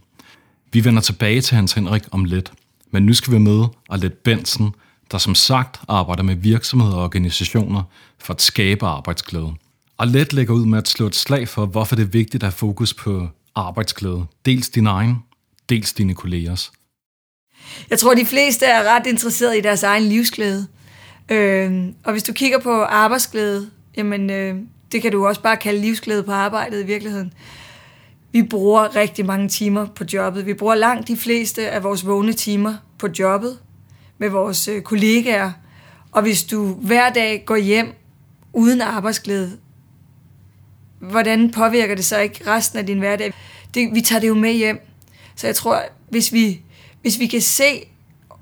Vi 0.73 0.85
vender 0.85 1.01
tilbage 1.01 1.41
til 1.41 1.55
Hans 1.55 1.73
Henrik 1.73 2.03
om 2.11 2.25
lidt, 2.25 2.51
men 2.91 3.05
nu 3.05 3.13
skal 3.13 3.33
vi 3.33 3.37
møde 3.37 3.69
Arlet 3.89 4.13
Bensen, 4.13 4.75
der 5.11 5.17
som 5.17 5.35
sagt 5.35 5.81
arbejder 5.87 6.23
med 6.23 6.35
virksomheder 6.35 6.95
og 6.95 7.03
organisationer 7.03 7.83
for 8.19 8.33
at 8.33 8.41
skabe 8.41 8.85
arbejdsglæde. 8.85 9.53
Arlet 9.97 10.33
lægger 10.33 10.53
ud 10.53 10.65
med 10.65 10.77
at 10.77 10.87
slå 10.87 11.07
et 11.07 11.15
slag 11.15 11.47
for, 11.47 11.65
hvorfor 11.65 11.95
det 11.95 12.03
er 12.03 12.07
vigtigt 12.07 12.43
at 12.43 12.47
have 12.47 12.57
fokus 12.57 12.93
på 12.93 13.27
arbejdsglæde. 13.55 14.25
Dels 14.45 14.69
din 14.69 14.87
egen, 14.87 15.15
dels 15.69 15.93
dine 15.93 16.13
kollegers. 16.13 16.71
Jeg 17.89 18.00
tror, 18.00 18.13
de 18.13 18.25
fleste 18.25 18.65
er 18.65 18.83
ret 18.83 19.07
interesserede 19.07 19.57
i 19.57 19.62
deres 19.62 19.83
egen 19.83 20.03
livsglæde. 20.03 20.67
Øh, 21.31 21.86
og 22.03 22.12
hvis 22.12 22.24
du 22.24 22.33
kigger 22.33 22.59
på 22.59 22.81
arbejdsglæde, 22.81 23.69
jamen 23.97 24.29
øh, 24.29 24.55
det 24.91 25.01
kan 25.01 25.12
du 25.12 25.27
også 25.27 25.41
bare 25.41 25.57
kalde 25.57 25.81
livsglæde 25.81 26.24
på 26.24 26.31
arbejdet 26.31 26.83
i 26.83 26.86
virkeligheden. 26.86 27.33
Vi 28.31 28.43
bruger 28.43 28.95
rigtig 28.95 29.25
mange 29.25 29.50
timer 29.50 29.86
på 29.86 30.03
jobbet. 30.13 30.45
Vi 30.45 30.53
bruger 30.53 30.75
langt 30.75 31.07
de 31.07 31.17
fleste 31.17 31.69
af 31.69 31.83
vores 31.83 32.07
vågne 32.07 32.33
timer 32.33 32.74
på 33.00 33.07
jobbet 33.19 33.59
med 34.17 34.29
vores 34.29 34.67
øh, 34.67 34.81
kollegaer. 34.81 35.51
Og 36.12 36.21
hvis 36.21 36.43
du 36.43 36.74
hver 36.74 37.09
dag 37.09 37.43
går 37.45 37.55
hjem 37.55 37.93
uden 38.53 38.81
arbejdsglæde, 38.81 39.57
hvordan 41.00 41.51
påvirker 41.51 41.95
det 41.95 42.05
så 42.05 42.19
ikke 42.19 42.51
resten 42.51 42.79
af 42.79 42.86
din 42.86 43.00
hverdag? 43.00 43.33
Det, 43.74 43.89
vi 43.93 44.01
tager 44.01 44.19
det 44.19 44.27
jo 44.27 44.33
med 44.33 44.53
hjem. 44.53 44.79
Så 45.36 45.47
jeg 45.47 45.55
tror, 45.55 45.81
hvis 46.09 46.33
vi, 46.33 46.62
hvis 47.07 47.19
vi 47.19 47.27
kan 47.27 47.41
se, 47.41 47.85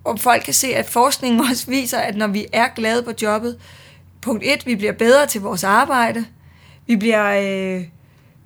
og 0.03 0.19
folk 0.19 0.43
kan 0.43 0.53
se, 0.53 0.75
at 0.75 0.89
forskningen 0.89 1.41
også 1.49 1.65
viser, 1.67 1.97
at 1.97 2.15
når 2.15 2.27
vi 2.27 2.45
er 2.53 2.67
glade 2.75 3.03
på 3.03 3.11
jobbet, 3.21 3.57
punkt 4.21 4.43
et, 4.45 4.65
vi 4.65 4.75
bliver 4.75 4.93
bedre 4.93 5.25
til 5.27 5.41
vores 5.41 5.63
arbejde, 5.63 6.25
vi 6.87 6.95
bliver 6.95 7.25
øh, 7.25 7.83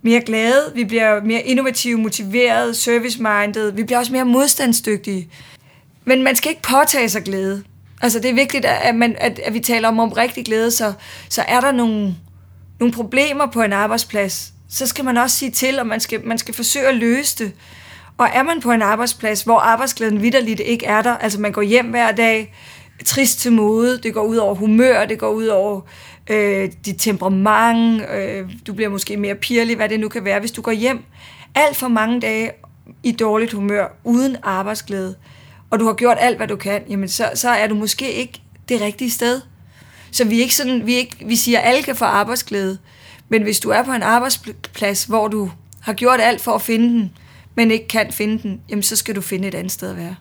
mere 0.02 0.22
glade, 0.22 0.72
vi 0.76 0.84
bliver 0.84 1.24
mere 1.24 1.42
innovative, 1.42 1.98
motiveret, 1.98 2.76
service-minded, 2.78 3.72
vi 3.72 3.84
bliver 3.84 4.00
også 4.00 4.12
mere 4.12 4.26
modstandsdygtige. 4.26 5.30
Men 6.06 6.24
man 6.24 6.36
skal 6.36 6.50
ikke 6.50 6.62
påtage 6.62 7.10
sig 7.10 7.24
glæde. 7.24 7.64
Altså 8.02 8.20
det 8.20 8.30
er 8.30 8.36
vigtigt, 8.36 8.66
at, 8.66 8.96
man, 8.96 9.16
at, 9.20 9.40
at 9.40 9.54
vi 9.54 9.60
taler 9.60 9.88
om 9.88 10.00
om 10.00 10.12
rigtig 10.12 10.46
glæde, 10.46 10.72
så, 10.72 10.94
så 11.30 11.42
er 11.48 11.62
der 11.62 11.72
nogle, 11.72 12.16
nogle 12.80 12.94
problemer 12.94 13.46
på 13.46 13.62
en 13.62 13.74
arbejdsplads, 13.74 14.54
så 14.70 14.88
skal 14.88 15.06
man 15.06 15.18
også 15.18 15.38
sige 15.38 15.52
til, 15.52 15.80
og 15.80 15.88
man 15.88 16.00
skal, 16.00 16.26
man 16.26 16.38
skal 16.38 16.54
forsøge 16.54 16.88
at 16.88 16.96
løse 16.96 17.44
det. 17.44 17.54
Og 18.20 18.30
er 18.34 18.44
man 18.44 18.62
på 18.62 18.72
en 18.72 18.82
arbejdsplads, 18.82 19.42
hvor 19.42 19.60
arbejdsglæden 19.60 20.22
vidderligt 20.22 20.60
ikke 20.60 20.86
er 20.86 21.02
der, 21.02 21.18
altså 21.18 21.40
man 21.40 21.52
går 21.52 21.62
hjem 21.62 21.86
hver 21.86 22.12
dag, 22.12 22.54
trist 23.06 23.40
til 23.40 23.52
mode, 23.52 23.98
det 23.98 24.14
går 24.14 24.24
ud 24.24 24.38
over 24.38 24.56
humør, 24.56 25.06
det 25.06 25.20
går 25.20 25.30
ud 25.30 25.48
over 25.48 25.82
øh, 26.30 26.72
dit 26.86 26.96
temperament, 27.00 28.04
øh, 28.14 28.50
du 28.68 28.74
bliver 28.74 28.90
måske 28.90 29.18
mere 29.18 29.36
pirlig, 29.36 29.76
hvad 29.76 29.90
det 29.90 30.00
nu 30.00 30.10
kan 30.10 30.26
være, 30.26 30.40
hvis 30.40 30.52
du 30.52 30.62
går 30.62 30.72
hjem 30.72 31.04
alt 31.56 31.76
for 31.76 31.88
mange 31.88 32.22
dage 32.22 32.52
i 33.04 33.12
dårligt 33.12 33.54
humør, 33.54 33.88
uden 34.04 34.38
arbejdsglæde, 34.44 35.16
og 35.70 35.80
du 35.80 35.86
har 35.86 35.94
gjort 35.94 36.18
alt, 36.20 36.38
hvad 36.38 36.48
du 36.48 36.56
kan, 36.56 36.82
jamen 36.90 37.10
så, 37.10 37.30
så 37.36 37.50
er 37.50 37.68
du 37.68 37.76
måske 37.76 38.14
ikke 38.14 38.42
det 38.70 38.82
rigtige 38.82 39.12
sted. 39.12 39.42
Så 40.12 40.26
vi 40.26 40.38
er 40.38 40.42
ikke 40.42 40.56
sådan, 40.56 40.86
vi, 40.86 40.94
er 40.94 40.98
ikke, 40.98 41.26
vi 41.26 41.36
siger, 41.36 41.60
at 41.60 41.68
alle 41.68 41.84
kan 41.84 41.96
få 41.96 42.06
arbejdsglæde. 42.06 42.78
Men 43.30 43.44
hvis 43.44 43.60
du 43.60 43.70
er 43.70 43.84
på 43.84 43.92
en 43.92 44.04
arbejdsplads, 44.04 45.04
hvor 45.04 45.28
du 45.28 45.52
har 45.82 45.94
gjort 45.94 46.20
alt 46.22 46.42
for 46.42 46.52
at 46.52 46.62
finde 46.62 46.90
den, 46.90 47.12
men 47.60 47.72
ikke 47.72 47.88
kan 47.88 48.12
finde 48.12 48.44
den, 48.44 48.62
jamen 48.70 48.84
så 48.84 48.96
skal 48.96 49.16
du 49.16 49.22
finde 49.22 49.48
et 49.48 49.56
andet 49.56 49.72
sted 49.72 49.90
at 49.90 49.98
være. 49.98 50.16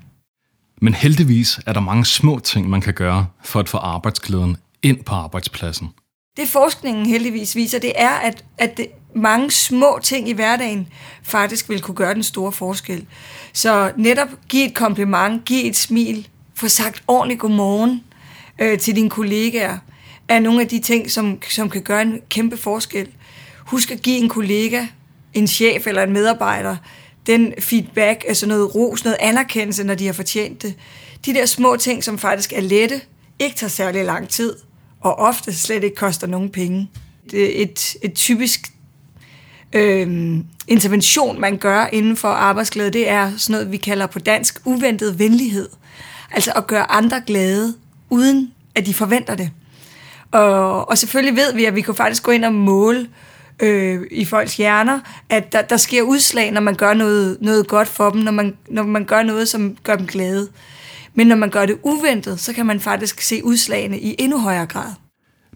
Men 0.83 0.95
heldigvis 0.95 1.61
er 1.67 1.73
der 1.73 1.81
mange 1.81 2.05
små 2.05 2.39
ting, 2.39 2.69
man 2.69 2.81
kan 2.81 2.95
gøre 2.95 3.27
for 3.45 3.61
at 3.61 3.69
få 3.69 3.77
arbejdsglæden 3.77 4.57
ind 4.83 5.05
på 5.05 5.15
arbejdspladsen. 5.15 5.89
Det 6.37 6.49
forskningen 6.49 7.07
heldigvis 7.07 7.57
viser, 7.57 7.79
det 7.79 7.93
er, 7.97 8.11
at, 8.11 8.45
at 8.59 8.77
det, 8.77 8.87
mange 9.15 9.51
små 9.51 9.99
ting 10.03 10.29
i 10.29 10.33
hverdagen 10.33 10.89
faktisk 11.23 11.69
vil 11.69 11.81
kunne 11.81 11.95
gøre 11.95 12.15
den 12.15 12.23
store 12.23 12.53
forskel. 12.53 13.07
Så 13.53 13.93
netop 13.97 14.29
giv 14.49 14.67
et 14.67 14.75
kompliment, 14.75 15.45
giv 15.45 15.69
et 15.69 15.77
smil, 15.77 16.29
få 16.55 16.69
sagt 16.69 17.03
ordentligt 17.09 17.41
godmorgen, 17.41 18.05
øh, 18.59 18.79
til 18.79 18.97
dine 18.97 19.11
kollegaer, 19.11 19.79
er 20.29 20.41
nogle 20.41 20.61
af 20.61 20.69
de 20.69 20.79
ting, 20.79 21.11
som, 21.11 21.43
som 21.51 21.71
kan 21.71 21.83
gøre 21.83 22.03
en 22.03 22.21
kæmpe 22.29 22.57
forskel. 22.57 23.09
Husk 23.59 23.91
at 23.91 24.03
give 24.03 24.19
en 24.19 24.29
kollega, 24.29 24.87
en 25.35 25.47
chef 25.47 25.87
eller 25.87 26.03
en 26.03 26.13
medarbejder, 26.13 26.77
den 27.29 27.55
feedback, 27.59 28.25
altså 28.29 28.47
noget 28.47 28.75
ros, 28.75 29.05
noget 29.05 29.17
anerkendelse, 29.21 29.85
når 29.85 29.95
de 29.95 30.07
har 30.07 30.13
fortjent 30.13 30.63
det. 30.63 30.75
De 31.27 31.35
der 31.35 31.47
små 31.47 31.77
ting, 31.77 32.05
som 32.05 32.19
faktisk 32.19 32.53
er 32.53 32.61
lette, 32.61 33.01
ikke 33.39 33.57
tager 33.57 33.71
særlig 33.71 34.05
lang 34.05 34.29
tid, 34.29 34.57
og 35.01 35.19
ofte 35.19 35.55
slet 35.55 35.85
ikke 35.85 35.97
koster 35.97 36.27
nogen 36.27 36.51
penge. 36.51 36.91
Det 37.31 37.61
er 37.61 37.63
et, 37.63 37.97
et 38.03 38.15
typisk 38.15 38.73
øh, 39.73 40.37
intervention, 40.69 41.41
man 41.41 41.57
gør 41.57 41.87
inden 41.93 42.17
for 42.17 42.29
arbejdsglæde, 42.29 42.91
det 42.91 43.09
er 43.09 43.37
sådan 43.37 43.53
noget, 43.53 43.73
vi 43.73 43.77
kalder 43.77 44.07
på 44.07 44.19
dansk 44.19 44.61
uventet 44.65 45.19
venlighed. 45.19 45.69
Altså 46.31 46.53
at 46.57 46.67
gøre 46.67 46.91
andre 46.91 47.23
glade, 47.27 47.75
uden 48.11 48.53
at 48.75 48.87
de 48.87 48.95
forventer 48.95 49.35
det. 49.35 49.51
Og, 50.33 50.89
og 50.89 50.99
selvfølgelig 50.99 51.37
ved 51.37 51.55
vi, 51.55 51.65
at 51.65 51.75
vi 51.75 51.81
kan 51.81 51.95
faktisk 51.95 52.23
gå 52.23 52.31
ind 52.31 52.45
og 52.45 52.53
måle 52.55 53.09
øh, 53.63 54.03
i 54.11 54.25
folks 54.25 54.57
hjerner, 54.57 55.01
at 55.29 55.53
der, 55.53 55.63
der 55.63 55.77
sker 55.77 56.03
udslag, 56.03 56.51
når 56.51 56.61
man 56.61 56.75
gør 56.75 56.95
noget, 56.95 57.39
noget 57.41 57.69
godt 57.69 57.89
for 57.89 58.11
dem, 58.11 58.21
når 58.21 58.33
man, 58.33 58.57
når 58.71 58.83
man 58.83 59.05
gør 59.05 59.23
noget, 59.23 59.49
som 59.49 59.77
gør 59.83 59.97
dem 59.97 60.07
glade. 60.07 60.49
Men 61.15 61.27
når 61.27 61.37
man 61.37 61.51
gør 61.51 61.67
det 61.67 61.79
uventet, 61.83 62.41
så 62.41 62.53
kan 62.53 62.67
man 62.67 62.81
faktisk 62.81 63.21
se 63.21 63.45
udslagene 63.45 63.99
i 64.01 64.15
endnu 64.19 64.39
højere 64.39 64.67
grad. 64.67 64.93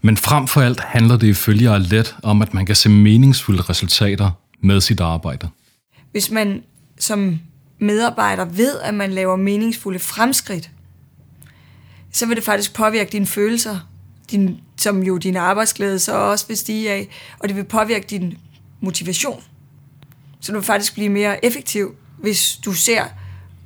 Men 0.01 0.17
frem 0.17 0.47
for 0.47 0.61
alt 0.61 0.79
handler 0.79 1.17
det 1.17 1.27
ifølge 1.27 1.69
Arlet 1.69 2.15
om, 2.23 2.41
at 2.41 2.53
man 2.53 2.65
kan 2.65 2.75
se 2.75 2.89
meningsfulde 2.89 3.61
resultater 3.61 4.31
med 4.61 4.81
sit 4.81 4.99
arbejde. 4.99 5.49
Hvis 6.11 6.31
man 6.31 6.63
som 6.99 7.39
medarbejder 7.79 8.45
ved, 8.45 8.79
at 8.79 8.93
man 8.93 9.11
laver 9.11 9.35
meningsfulde 9.35 9.99
fremskridt, 9.99 10.69
så 12.11 12.25
vil 12.25 12.35
det 12.35 12.43
faktisk 12.43 12.73
påvirke 12.73 13.11
dine 13.11 13.25
følelser, 13.25 13.79
din, 14.33 14.59
som 14.77 15.03
jo 15.03 15.17
din 15.17 15.37
arbejdsglæde 15.37 15.99
så 15.99 16.15
også 16.15 16.47
vil 16.47 16.57
stige 16.57 16.91
af, 16.91 17.07
og 17.39 17.49
det 17.49 17.57
vil 17.57 17.63
påvirke 17.63 18.05
din 18.09 18.37
motivation. 18.81 19.43
Så 20.41 20.51
du 20.51 20.57
vil 20.57 20.65
faktisk 20.65 20.93
blive 20.93 21.09
mere 21.09 21.45
effektiv, 21.45 21.95
hvis 22.17 22.59
du 22.65 22.73
ser, 22.73 23.03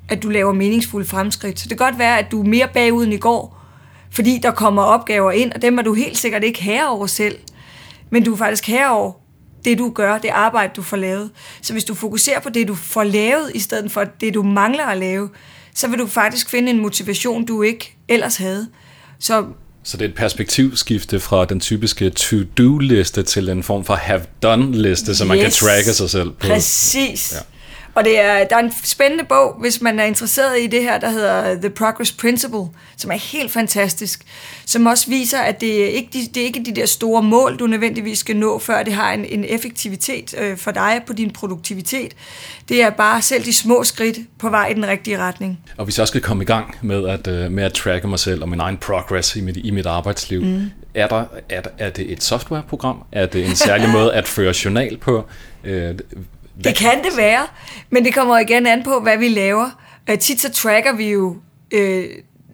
at 0.09 0.23
du 0.23 0.29
laver 0.29 0.53
meningsfulde 0.53 1.07
fremskridt. 1.07 1.59
Så 1.59 1.69
det 1.69 1.77
kan 1.77 1.85
godt 1.87 1.99
være, 1.99 2.19
at 2.19 2.31
du 2.31 2.41
er 2.41 2.47
mere 2.47 2.67
bagud 2.73 3.03
end 3.03 3.13
i 3.13 3.17
går, 3.17 3.63
fordi 4.11 4.39
der 4.43 4.51
kommer 4.51 4.81
opgaver 4.81 5.31
ind, 5.31 5.51
og 5.51 5.61
dem 5.61 5.77
er 5.77 5.81
du 5.81 5.93
helt 5.93 6.17
sikkert 6.17 6.43
ikke 6.43 6.63
herre 6.63 6.89
over 6.89 7.07
selv. 7.07 7.37
Men 8.09 8.23
du 8.23 8.33
er 8.33 8.37
faktisk 8.37 8.67
herre 8.67 8.91
over 8.91 9.11
det, 9.65 9.77
du 9.77 9.89
gør, 9.89 10.17
det 10.17 10.29
arbejde, 10.29 10.73
du 10.75 10.81
får 10.81 10.97
lavet. 10.97 11.31
Så 11.61 11.73
hvis 11.73 11.83
du 11.83 11.93
fokuserer 11.93 12.39
på 12.39 12.49
det, 12.49 12.67
du 12.67 12.75
får 12.75 13.03
lavet, 13.03 13.51
i 13.55 13.59
stedet 13.59 13.91
for 13.91 14.03
det, 14.03 14.33
du 14.33 14.43
mangler 14.43 14.85
at 14.85 14.97
lave, 14.97 15.29
så 15.73 15.87
vil 15.87 15.99
du 15.99 16.07
faktisk 16.07 16.49
finde 16.49 16.71
en 16.71 16.81
motivation, 16.81 17.45
du 17.45 17.61
ikke 17.61 17.97
ellers 18.07 18.37
havde. 18.37 18.67
Så 19.19 19.45
så 19.87 19.97
det 19.97 20.05
er 20.05 20.09
et 20.09 20.15
perspektivskifte 20.15 21.19
fra 21.19 21.45
den 21.45 21.59
typiske 21.59 22.09
to-do-liste 22.09 23.23
til 23.23 23.49
en 23.49 23.63
form 23.63 23.85
for 23.85 23.95
have-done-liste, 23.95 25.15
så 25.15 25.23
yes. 25.23 25.27
man 25.27 25.39
kan 25.39 25.51
tracke 25.51 25.93
sig 25.93 26.09
selv 26.09 26.29
på. 26.29 26.47
Præcis. 26.47 27.33
Ja. 27.35 27.56
Og 27.97 28.05
det 28.05 28.19
er, 28.19 28.43
der 28.43 28.55
er 28.55 28.59
en 28.59 28.73
spændende 28.83 29.23
bog, 29.23 29.55
hvis 29.59 29.81
man 29.81 29.99
er 29.99 30.03
interesseret 30.03 30.59
i 30.59 30.67
det 30.67 30.81
her, 30.81 30.99
der 30.99 31.09
hedder 31.09 31.55
The 31.55 31.69
Progress 31.69 32.11
Principle, 32.11 32.65
som 32.97 33.11
er 33.11 33.15
helt 33.15 33.51
fantastisk, 33.51 34.23
som 34.65 34.85
også 34.85 35.09
viser, 35.09 35.39
at 35.39 35.61
det 35.61 35.83
er 35.83 35.87
ikke 35.87 36.09
de, 36.13 36.19
det 36.33 36.41
er 36.41 36.45
ikke 36.45 36.65
de 36.65 36.75
der 36.75 36.85
store 36.85 37.23
mål, 37.23 37.57
du 37.59 37.67
nødvendigvis 37.67 38.19
skal 38.19 38.35
nå, 38.35 38.59
før 38.59 38.83
det 38.83 38.93
har 38.93 39.13
en, 39.13 39.25
en 39.25 39.45
effektivitet 39.47 40.35
øh, 40.37 40.57
for 40.57 40.71
dig 40.71 41.01
på 41.07 41.13
din 41.13 41.31
produktivitet. 41.31 42.13
Det 42.69 42.81
er 42.81 42.89
bare 42.89 43.21
selv 43.21 43.45
de 43.45 43.53
små 43.53 43.83
skridt 43.83 44.17
på 44.39 44.49
vej 44.49 44.67
i 44.67 44.73
den 44.73 44.87
rigtige 44.87 45.17
retning. 45.17 45.59
Og 45.77 45.85
hvis 45.85 45.99
jeg 45.99 46.07
skal 46.07 46.21
komme 46.21 46.43
i 46.43 46.45
gang 46.45 46.75
med 46.81 47.07
at, 47.07 47.27
øh, 47.27 47.51
med 47.51 47.63
at 47.63 47.73
tracke 47.73 48.07
mig 48.07 48.19
selv 48.19 48.41
og 48.41 48.49
min 48.49 48.59
egen 48.59 48.77
progress 48.77 49.35
i 49.35 49.41
mit, 49.41 49.57
i 49.57 49.71
mit 49.71 49.85
arbejdsliv, 49.85 50.41
mm. 50.43 50.71
er, 50.93 51.07
der, 51.07 51.23
er, 51.49 51.61
er 51.77 51.89
det 51.89 52.11
et 52.11 52.23
softwareprogram? 52.23 53.03
Er 53.11 53.25
det 53.25 53.45
en 53.45 53.55
særlig 53.55 53.89
måde 53.89 54.13
at 54.13 54.27
føre 54.27 54.53
journal 54.65 54.97
på? 54.97 55.25
Øh, 55.63 55.95
det 56.63 56.75
kan 56.75 57.03
det 57.03 57.17
være, 57.17 57.47
men 57.89 58.05
det 58.05 58.13
kommer 58.13 58.39
igen 58.39 58.67
an 58.67 58.83
på, 58.83 58.99
hvad 58.99 59.17
vi 59.17 59.29
laver. 59.29 59.69
Uh, 60.11 60.17
tit 60.17 60.41
så 60.41 60.51
tracker 60.51 60.95
vi 60.95 61.11
jo 61.11 61.35
uh, 61.75 62.03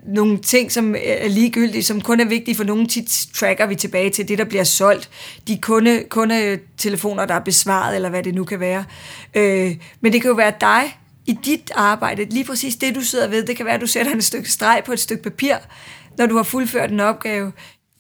nogle 0.08 0.38
ting, 0.38 0.72
som 0.72 0.96
er 1.04 1.28
ligegyldige, 1.28 1.84
som 1.84 2.02
kun 2.02 2.20
er 2.20 2.26
vigtige 2.26 2.56
for 2.56 2.64
nogle. 2.64 2.88
Tit 2.88 3.28
tracker 3.36 3.66
vi 3.66 3.76
tilbage 3.76 4.10
til 4.10 4.28
det, 4.28 4.38
der 4.38 4.46
bliver 4.46 4.64
solgt. 4.64 5.10
De 5.48 5.58
kunde, 5.58 6.04
kundetelefoner, 6.10 7.26
der 7.26 7.36
er 7.36 7.40
besvaret, 7.40 7.96
eller 7.96 8.10
hvad 8.10 8.24
det 8.24 8.36
nu 8.36 8.44
kan 8.44 8.60
være. 8.60 8.86
Uh, 9.36 9.76
men 10.02 10.14
det 10.14 10.22
kan 10.22 10.30
jo 10.30 10.36
være 10.36 10.54
dig 10.62 10.98
i 11.26 11.38
dit 11.46 11.72
arbejde, 11.76 12.26
lige 12.26 12.46
præcis 12.46 12.76
det, 12.76 12.96
du 12.96 13.02
sidder 13.02 13.28
ved. 13.28 13.46
Det 13.46 13.58
kan 13.58 13.66
være, 13.66 13.76
at 13.76 13.82
du 13.82 13.88
sætter 13.88 14.12
en 14.12 14.22
stykke 14.22 14.52
streg 14.52 14.82
på 14.86 14.92
et 14.92 15.00
stykke 15.00 15.24
papir, 15.24 15.56
når 16.18 16.26
du 16.26 16.36
har 16.36 16.44
fuldført 16.44 16.92
en 16.92 17.00
opgave. 17.00 17.52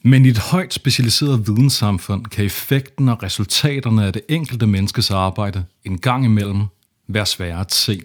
Men 0.06 0.26
i 0.26 0.30
et 0.30 0.38
højt 0.38 0.74
specialiseret 0.74 1.48
videnssamfund 1.48 2.26
kan 2.26 2.46
effekten 2.46 3.10
og 3.10 3.24
resultaterne 3.24 4.06
af 4.06 4.14
det 4.14 4.22
enkelte 4.30 4.68
menneskes 4.68 5.12
arbejde 5.12 5.66
en 5.86 5.98
gang 5.98 6.26
imellem 6.26 6.62
være 7.08 7.26
svære 7.26 7.60
at 7.60 7.74
se. 7.74 8.02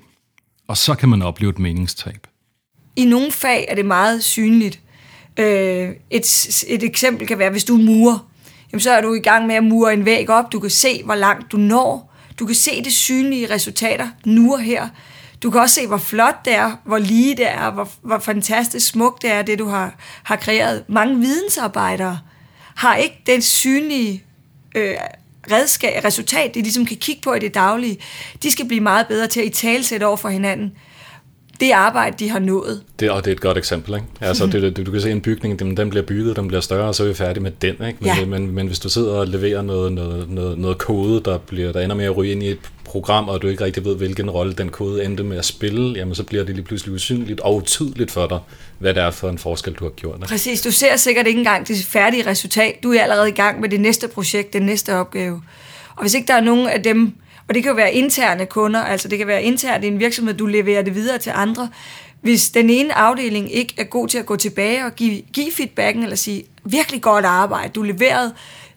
Og 0.69 0.77
så 0.77 0.95
kan 0.95 1.09
man 1.09 1.23
opleve 1.23 1.51
et 1.51 1.59
meningstab. 1.59 2.27
I 2.97 3.05
nogle 3.05 3.33
fag 3.33 3.67
er 3.69 3.75
det 3.75 3.85
meget 3.85 4.25
synligt. 4.25 4.81
Øh, 5.39 5.91
et, 6.11 6.65
et 6.69 6.83
eksempel 6.83 7.27
kan 7.27 7.39
være, 7.39 7.51
hvis 7.51 7.65
du 7.65 7.75
er 7.75 7.85
murer, 7.85 8.29
jamen 8.73 8.81
så 8.81 8.91
er 8.91 9.01
du 9.01 9.15
i 9.15 9.21
gang 9.21 9.47
med 9.47 9.55
at 9.55 9.65
mure 9.65 9.93
en 9.93 10.05
væg 10.05 10.31
op. 10.31 10.53
Du 10.53 10.61
kan 10.61 10.71
se, 10.71 11.03
hvor 11.05 11.15
langt 11.15 11.53
du 11.53 11.57
når. 11.57 12.15
Du 12.39 12.47
kan 12.47 12.55
se 12.55 12.85
det 12.85 12.93
synlige 12.93 13.55
resultater 13.55 14.09
nu 14.25 14.53
og 14.53 14.61
her. 14.61 14.89
Du 15.43 15.51
kan 15.51 15.61
også 15.61 15.75
se, 15.75 15.87
hvor 15.87 15.97
flot 15.97 16.45
det 16.45 16.55
er, 16.55 16.77
hvor 16.85 16.99
lige 16.99 17.37
det 17.37 17.51
er, 17.51 17.71
hvor, 17.71 17.89
hvor 18.03 18.19
fantastisk 18.19 18.87
smukt 18.87 19.23
det 19.23 19.33
er, 19.33 19.43
det 19.43 19.59
du 19.59 19.69
har, 19.69 19.95
har 20.23 20.37
kreeret. 20.37 20.85
Mange 20.89 21.21
vidensarbejdere 21.21 22.19
har 22.75 22.97
ikke 22.97 23.23
den 23.27 23.43
synlige 23.43 24.25
øh, 24.75 24.95
redskab, 25.51 26.05
resultat, 26.05 26.55
de 26.55 26.63
ligesom 26.63 26.87
kan 26.87 26.97
kigge 26.97 27.23
på 27.23 27.35
i 27.35 27.39
det 27.39 27.55
daglige. 27.55 27.99
De 28.43 28.51
skal 28.51 28.69
blive 28.69 28.81
meget 28.81 29.07
bedre 29.07 29.27
til 29.27 29.41
at 29.41 29.47
i 29.47 29.51
talsætte 29.51 30.07
over 30.07 30.17
for 30.17 30.29
hinanden 30.29 30.73
det 31.61 31.71
arbejde, 31.71 32.17
de 32.19 32.31
har 32.31 32.39
nået. 32.39 32.83
Det, 33.01 33.11
og 33.11 33.25
det 33.25 33.31
er 33.31 33.35
et 33.35 33.41
godt 33.41 33.59
eksempel. 33.59 33.95
Ikke? 33.95 34.07
Altså, 34.21 34.45
mm. 34.47 34.51
det, 34.51 34.87
du 34.87 34.91
kan 34.91 35.01
se 35.01 35.11
en 35.11 35.21
bygning, 35.21 35.59
den, 35.59 35.77
den 35.77 35.91
bliver 35.91 36.07
bygget, 36.07 36.37
den 36.37 36.49
bliver 36.49 36.61
større, 36.61 36.89
og 36.89 36.95
så 36.95 37.05
er 37.05 37.09
vi 37.09 37.15
færdige 37.15 37.43
med 37.43 37.51
den. 37.51 37.71
Ikke? 37.71 37.97
Men, 38.01 38.07
ja. 38.07 38.25
men, 38.25 38.51
men 38.51 38.67
hvis 38.67 38.79
du 38.79 38.89
sidder 38.89 39.13
og 39.13 39.27
leverer 39.27 39.63
noget, 39.63 39.93
noget, 39.93 40.31
noget, 40.31 40.59
noget 40.59 40.79
kode, 40.79 41.23
der, 41.25 41.39
bliver, 41.39 41.73
der 41.73 41.81
ender 41.81 41.97
med 41.97 42.05
at 42.05 42.17
ryge 42.17 42.33
ind 42.33 42.43
i 42.43 42.49
et 42.49 42.59
program, 42.89 43.29
og 43.29 43.43
du 43.43 43.49
ikke 43.49 43.65
rigtig 43.65 43.85
ved, 43.85 43.97
hvilken 43.97 44.31
rolle 44.31 44.53
den 44.53 44.69
kode 44.69 45.05
endte 45.05 45.23
med 45.23 45.39
at 45.39 45.45
spille, 45.45 45.99
jamen 45.99 46.15
så 46.15 46.25
bliver 46.25 46.45
det 46.45 46.55
lige 46.55 46.65
pludselig 46.65 46.95
usynligt 46.95 47.41
og 47.41 47.57
utydeligt 47.57 48.11
for 48.11 48.27
dig, 48.27 48.39
hvad 48.79 48.95
det 48.95 49.03
er 49.03 49.11
for 49.11 49.29
en 49.29 49.39
forskel, 49.39 49.73
du 49.73 49.85
har 49.85 49.91
gjort. 49.91 50.17
Ikke? 50.17 50.27
Præcis, 50.27 50.61
du 50.61 50.71
ser 50.71 50.97
sikkert 50.97 51.27
ikke 51.27 51.39
engang 51.39 51.69
det 51.69 51.85
færdige 51.85 52.27
resultat. 52.27 52.83
Du 52.83 52.93
er 52.93 53.03
allerede 53.03 53.29
i 53.29 53.33
gang 53.33 53.61
med 53.61 53.69
det 53.69 53.81
næste 53.81 54.09
projekt, 54.09 54.53
den 54.53 54.63
næste 54.63 54.95
opgave. 54.95 55.43
Og 55.97 56.03
hvis 56.03 56.15
ikke 56.15 56.27
der 56.27 56.35
er 56.35 56.41
nogen 56.41 56.69
af 56.69 56.83
dem, 56.83 57.13
og 57.49 57.55
det 57.55 57.63
kan 57.63 57.71
jo 57.71 57.77
være 57.77 57.95
interne 57.95 58.47
kunder, 58.47 58.81
altså 58.81 59.09
det 59.09 59.19
kan 59.19 59.27
være 59.27 59.43
internt 59.43 59.85
i 59.85 59.87
en 59.87 59.99
virksomhed, 59.99 60.35
du 60.35 60.47
leverer 60.47 60.83
det 60.83 60.95
videre 60.95 61.19
til 61.19 61.33
andre. 61.35 61.69
Hvis 62.21 62.51
den 62.51 62.71
ene 62.71 62.95
afdeling 62.95 63.55
ikke 63.55 63.75
er 63.79 63.85
god 63.85 64.09
til 64.09 64.19
at 64.19 64.27
gå 64.27 64.37
tilbage 64.37 64.85
og 64.85 64.95
give, 64.95 65.23
give 65.33 65.53
feedbacken, 65.53 66.03
eller 66.03 66.17
sige, 66.17 66.45
virkelig 66.65 67.03
godt 67.03 67.25
arbejde, 67.25 67.69
du 67.69 67.83
leverede 67.83 68.33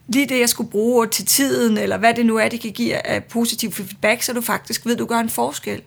lige 0.07 0.29
det, 0.29 0.39
jeg 0.39 0.49
skulle 0.49 0.69
bruge 0.69 1.07
til 1.07 1.25
tiden, 1.25 1.77
eller 1.77 1.97
hvad 1.97 2.13
det 2.13 2.25
nu 2.25 2.37
er, 2.37 2.49
det 2.49 2.61
kan 2.61 2.71
give 2.71 3.07
af 3.07 3.23
positiv 3.23 3.71
feedback, 3.71 4.21
så 4.21 4.33
du 4.33 4.41
faktisk 4.41 4.85
ved, 4.85 4.95
du 4.95 5.05
gør 5.05 5.19
en 5.19 5.29
forskel. 5.29 5.81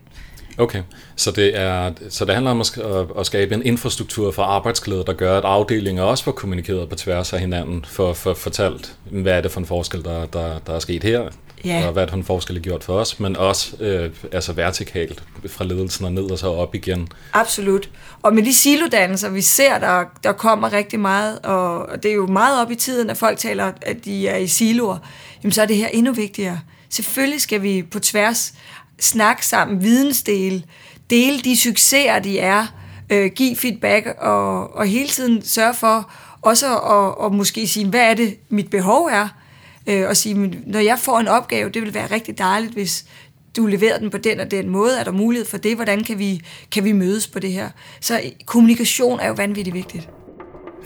Okay, 0.59 0.83
så 1.17 1.31
det, 1.31 1.59
er, 1.59 1.93
så 2.09 2.25
det 2.25 2.35
handler 2.35 2.51
om 2.51 2.61
at, 2.61 2.79
at 3.19 3.27
skabe 3.27 3.55
en 3.55 3.67
infrastruktur 3.67 4.31
for 4.31 4.43
arbejdsglæde, 4.43 5.05
der 5.07 5.13
gør, 5.13 5.39
at 5.39 5.45
afdelinger 5.45 6.03
også 6.03 6.25
får 6.25 6.33
kommunikeret 6.33 6.89
på 6.89 6.95
tværs 6.95 7.33
af 7.33 7.41
hinanden, 7.41 7.85
for, 7.89 8.13
for 8.13 8.35
fortalt, 8.35 8.97
hvad 9.11 9.33
er 9.33 9.41
det 9.41 9.51
for 9.51 9.61
en 9.61 9.67
forskel, 9.67 10.05
der, 10.05 10.27
der, 10.27 10.59
der 10.67 10.75
er 10.75 10.79
sket 10.79 11.03
her, 11.03 11.29
ja. 11.65 11.87
og 11.87 11.93
hvad 11.93 12.07
har 12.09 12.17
en 12.17 12.25
forskel 12.25 12.63
gjort 12.63 12.85
for 12.85 12.99
os, 12.99 13.21
men 13.21 13.37
også 13.37 13.77
øh, 13.81 14.11
altså 14.33 14.53
vertikalt 14.53 15.23
fra 15.47 15.65
ledelsen 15.65 16.05
og 16.05 16.13
ned 16.13 16.31
og 16.31 16.39
så 16.39 16.49
op 16.49 16.75
igen. 16.75 17.09
Absolut. 17.33 17.91
Og 18.23 18.35
med 18.35 18.43
de 18.43 18.55
silodannelser, 18.55 19.29
vi 19.29 19.41
ser, 19.41 19.79
der, 19.79 20.05
der 20.25 20.33
kommer 20.33 20.73
rigtig 20.73 21.01
meget, 21.01 21.39
og 21.39 22.03
det 22.03 22.11
er 22.11 22.15
jo 22.15 22.27
meget 22.27 22.61
op 22.61 22.71
i 22.71 22.75
tiden, 22.75 23.11
at 23.11 23.17
folk 23.17 23.39
taler, 23.39 23.73
at 23.83 24.05
de 24.05 24.29
er 24.29 24.37
i 24.37 24.47
siloer, 24.47 24.99
jamen 25.43 25.53
så 25.53 25.63
er 25.63 25.67
det 25.67 25.77
her 25.77 25.89
endnu 25.89 26.13
vigtigere. 26.13 26.61
Selvfølgelig 26.91 27.41
skal 27.41 27.63
vi 27.63 27.83
på 27.91 27.99
tværs 27.99 28.55
snakke 29.05 29.47
sammen, 29.47 29.83
vidensdele, 29.83 30.63
dele 31.11 31.41
de 31.41 31.57
succeser, 31.57 32.19
de 32.19 32.39
er, 32.39 32.67
øh, 33.11 33.31
give 33.35 33.57
feedback 33.57 34.07
og, 34.19 34.77
og 34.77 34.87
hele 34.87 35.09
tiden 35.09 35.43
sørge 35.43 35.75
for 35.75 36.11
også 36.43 36.79
at, 36.79 37.27
at 37.27 37.33
måske 37.33 37.67
sige, 37.67 37.89
hvad 37.89 38.11
er 38.11 38.15
det, 38.15 38.37
mit 38.49 38.71
behov 38.71 39.05
er, 39.13 39.29
øh, 39.87 40.09
og 40.09 40.17
sige, 40.17 40.63
når 40.67 40.79
jeg 40.79 40.99
får 40.99 41.19
en 41.19 41.29
opgave, 41.29 41.71
det 41.71 41.83
vil 41.83 41.95
være 41.95 42.07
rigtig 42.07 42.39
dejligt, 42.39 42.73
hvis 42.73 43.05
du 43.57 43.67
leverer 43.67 43.99
den 43.99 44.11
på 44.11 44.19
den 44.19 44.41
og 44.41 44.51
den 44.51 44.69
måde, 44.69 44.99
er 44.99 45.05
der 45.05 45.13
mulighed 45.13 45.47
for 45.47 45.57
det, 45.57 45.75
hvordan 45.75 46.05
kan 46.05 46.19
vi, 46.19 46.41
kan 46.73 46.85
vi 46.85 46.93
mødes 46.93 47.27
på 47.27 47.39
det 47.39 47.53
her. 47.53 47.69
Så 48.01 48.15
øh, 48.15 48.31
kommunikation 48.47 49.21
er 49.21 49.29
jo 49.29 49.35
vanvittigt 49.35 49.75
vigtigt. 49.75 50.09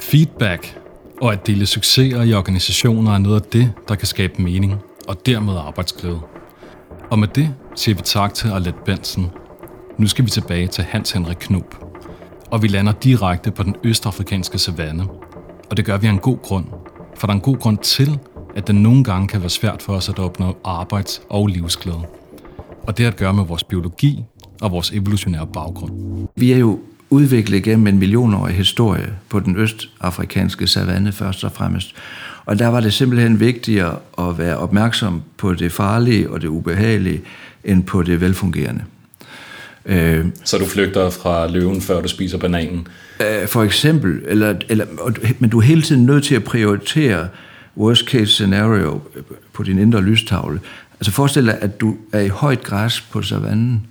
Feedback 0.01 0.79
og 1.21 1.33
at 1.33 1.47
dele 1.47 1.67
succeser 1.67 2.23
i 2.23 2.33
organisationer 2.33 3.13
er 3.13 3.19
noget 3.19 3.41
af 3.41 3.47
det, 3.53 3.73
der 3.89 3.95
kan 3.95 4.07
skabe 4.07 4.43
mening 4.43 4.75
og 5.09 5.27
dermed 5.27 5.55
arbejdsglæde. 5.57 6.21
Og 7.11 7.19
med 7.19 7.29
det 7.29 7.55
siger 7.79 7.95
vi 7.95 8.03
tak 8.03 8.35
til 8.35 8.49
Arlette 8.49 8.81
Benson. 8.85 9.31
Nu 9.99 10.07
skal 10.07 10.25
vi 10.25 10.31
tilbage 10.31 10.67
til 10.67 10.85
Hans 10.85 11.11
Henrik 11.11 11.37
Knop. 11.41 11.85
Og 12.51 12.63
vi 12.63 12.69
lander 12.69 12.93
direkte 12.93 13.51
på 13.51 13.63
den 13.63 13.77
østafrikanske 13.85 14.59
savanne. 14.59 15.09
Og 15.71 15.77
det 15.77 15.85
gør 15.85 15.97
vi 15.97 16.07
af 16.07 16.11
en 16.11 16.19
god 16.19 16.39
grund. 16.43 16.65
For 17.17 17.27
der 17.27 17.33
er 17.33 17.37
en 17.37 17.41
god 17.41 17.59
grund 17.59 17.79
til, 17.79 18.19
at 18.57 18.67
det 18.67 18.75
nogle 18.75 19.05
gange 19.05 19.29
kan 19.29 19.41
være 19.41 19.51
svært 19.51 19.83
for 19.83 19.93
os 19.93 20.09
at 20.09 20.19
opnå 20.19 20.57
arbejds- 20.65 21.23
og 21.31 21.47
livsglæde. 21.47 22.03
Og 22.83 22.97
det 22.97 23.05
har 23.05 23.13
at 23.13 23.19
gøre 23.19 23.35
med 23.35 23.45
vores 23.45 23.65
biologi 23.65 24.25
og 24.61 24.73
vores 24.73 24.93
evolutionære 24.93 25.47
baggrund. 25.47 26.29
Vi 26.37 26.53
er 26.53 26.59
jo 26.59 26.81
udviklet 27.11 27.63
gennem 27.63 27.87
en 27.87 27.99
millionårig 27.99 28.55
historie 28.55 29.13
på 29.29 29.41
den 29.41 29.57
østafrikanske 29.57 30.67
savanne 30.67 31.13
først 31.13 31.45
og 31.45 31.53
fremmest. 31.53 31.95
Og 32.45 32.59
der 32.59 32.67
var 32.67 32.81
det 32.81 32.93
simpelthen 32.93 33.41
vigtigere 33.41 33.97
at 34.19 34.39
være 34.39 34.57
opmærksom 34.57 35.23
på 35.37 35.55
det 35.55 35.73
farlige 35.73 36.31
og 36.31 36.43
det 36.43 36.49
ubehagelige, 36.49 37.21
end 37.65 37.85
på 37.85 38.03
det 38.03 38.21
velfungerende. 38.21 38.85
Øh, 39.87 40.27
Så 40.45 40.59
du 40.59 40.67
flygter 40.67 41.11
fra 41.11 41.51
løven, 41.51 41.81
før 41.81 42.01
du 42.01 42.09
spiser 42.09 42.39
bananen? 42.39 42.87
Øh, 43.21 43.49
for 43.49 43.63
eksempel, 43.63 44.21
eller, 44.27 44.55
eller, 44.69 44.87
men 45.39 45.51
du 45.51 45.59
er 45.59 45.63
hele 45.63 45.83
tiden 45.83 46.07
nødt 46.07 46.25
til 46.25 46.35
at 46.35 46.45
prioritere 46.45 47.29
worst 47.77 48.05
case 48.05 48.27
scenario 48.27 49.01
på 49.53 49.63
din 49.63 49.79
indre 49.79 50.03
lystavle. 50.03 50.61
Altså 51.01 51.13
forestil 51.13 51.47
dig, 51.47 51.59
at 51.61 51.81
du 51.81 51.97
er 52.13 52.21
i 52.21 52.29
højt 52.29 52.63
græs 52.63 53.01
på 53.01 53.23
savannen, 53.23 53.87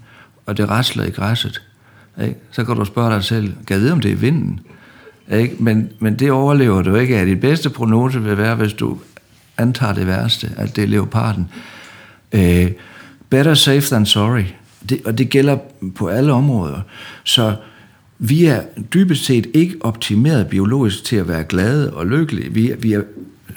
og 0.46 0.58
det 0.58 0.70
rasler 0.70 1.04
i 1.04 1.10
græsset. 1.10 1.62
Ikke? 2.22 2.36
Så 2.52 2.64
kan 2.64 2.76
du 2.76 2.86
spørge 2.86 3.14
dig 3.14 3.24
selv, 3.24 3.48
kan 3.68 3.74
jeg 3.74 3.80
vide, 3.80 3.92
om 3.92 4.02
det 4.02 4.12
er 4.12 4.16
vinden? 4.16 4.60
Ikke? 5.32 5.56
Men, 5.60 5.90
men 6.00 6.20
det 6.20 6.32
overlever 6.32 6.82
du 6.82 6.96
ikke. 6.96 7.18
At 7.18 7.28
dit 7.28 7.40
bedste 7.40 7.70
prognose 7.70 8.24
vil 8.24 8.38
være, 8.38 8.56
hvis 8.56 8.74
du 8.74 8.98
antager 9.58 9.94
det 9.94 10.08
værste, 10.08 10.52
at 10.58 10.76
det 10.76 10.84
er 10.84 10.88
leoparden. 10.88 11.50
Øh, 12.32 12.72
better 13.30 13.54
safe 13.54 13.82
than 13.82 14.06
sorry. 14.06 14.44
Det, 14.90 15.02
og 15.06 15.18
det 15.18 15.30
gælder 15.30 15.58
på 15.96 16.08
alle 16.08 16.34
områder. 16.34 16.82
Så 17.24 17.56
vi 18.20 18.46
er 18.46 18.62
dybest 18.94 19.26
set 19.26 19.48
ikke 19.54 19.76
optimeret 19.82 20.48
biologisk 20.48 21.04
til 21.04 21.16
at 21.16 21.28
være 21.28 21.44
glade 21.44 21.94
og 21.94 22.08
lykkelige. 22.08 22.54
Vi, 22.54 22.72
vi 22.80 22.94
er 22.94 23.02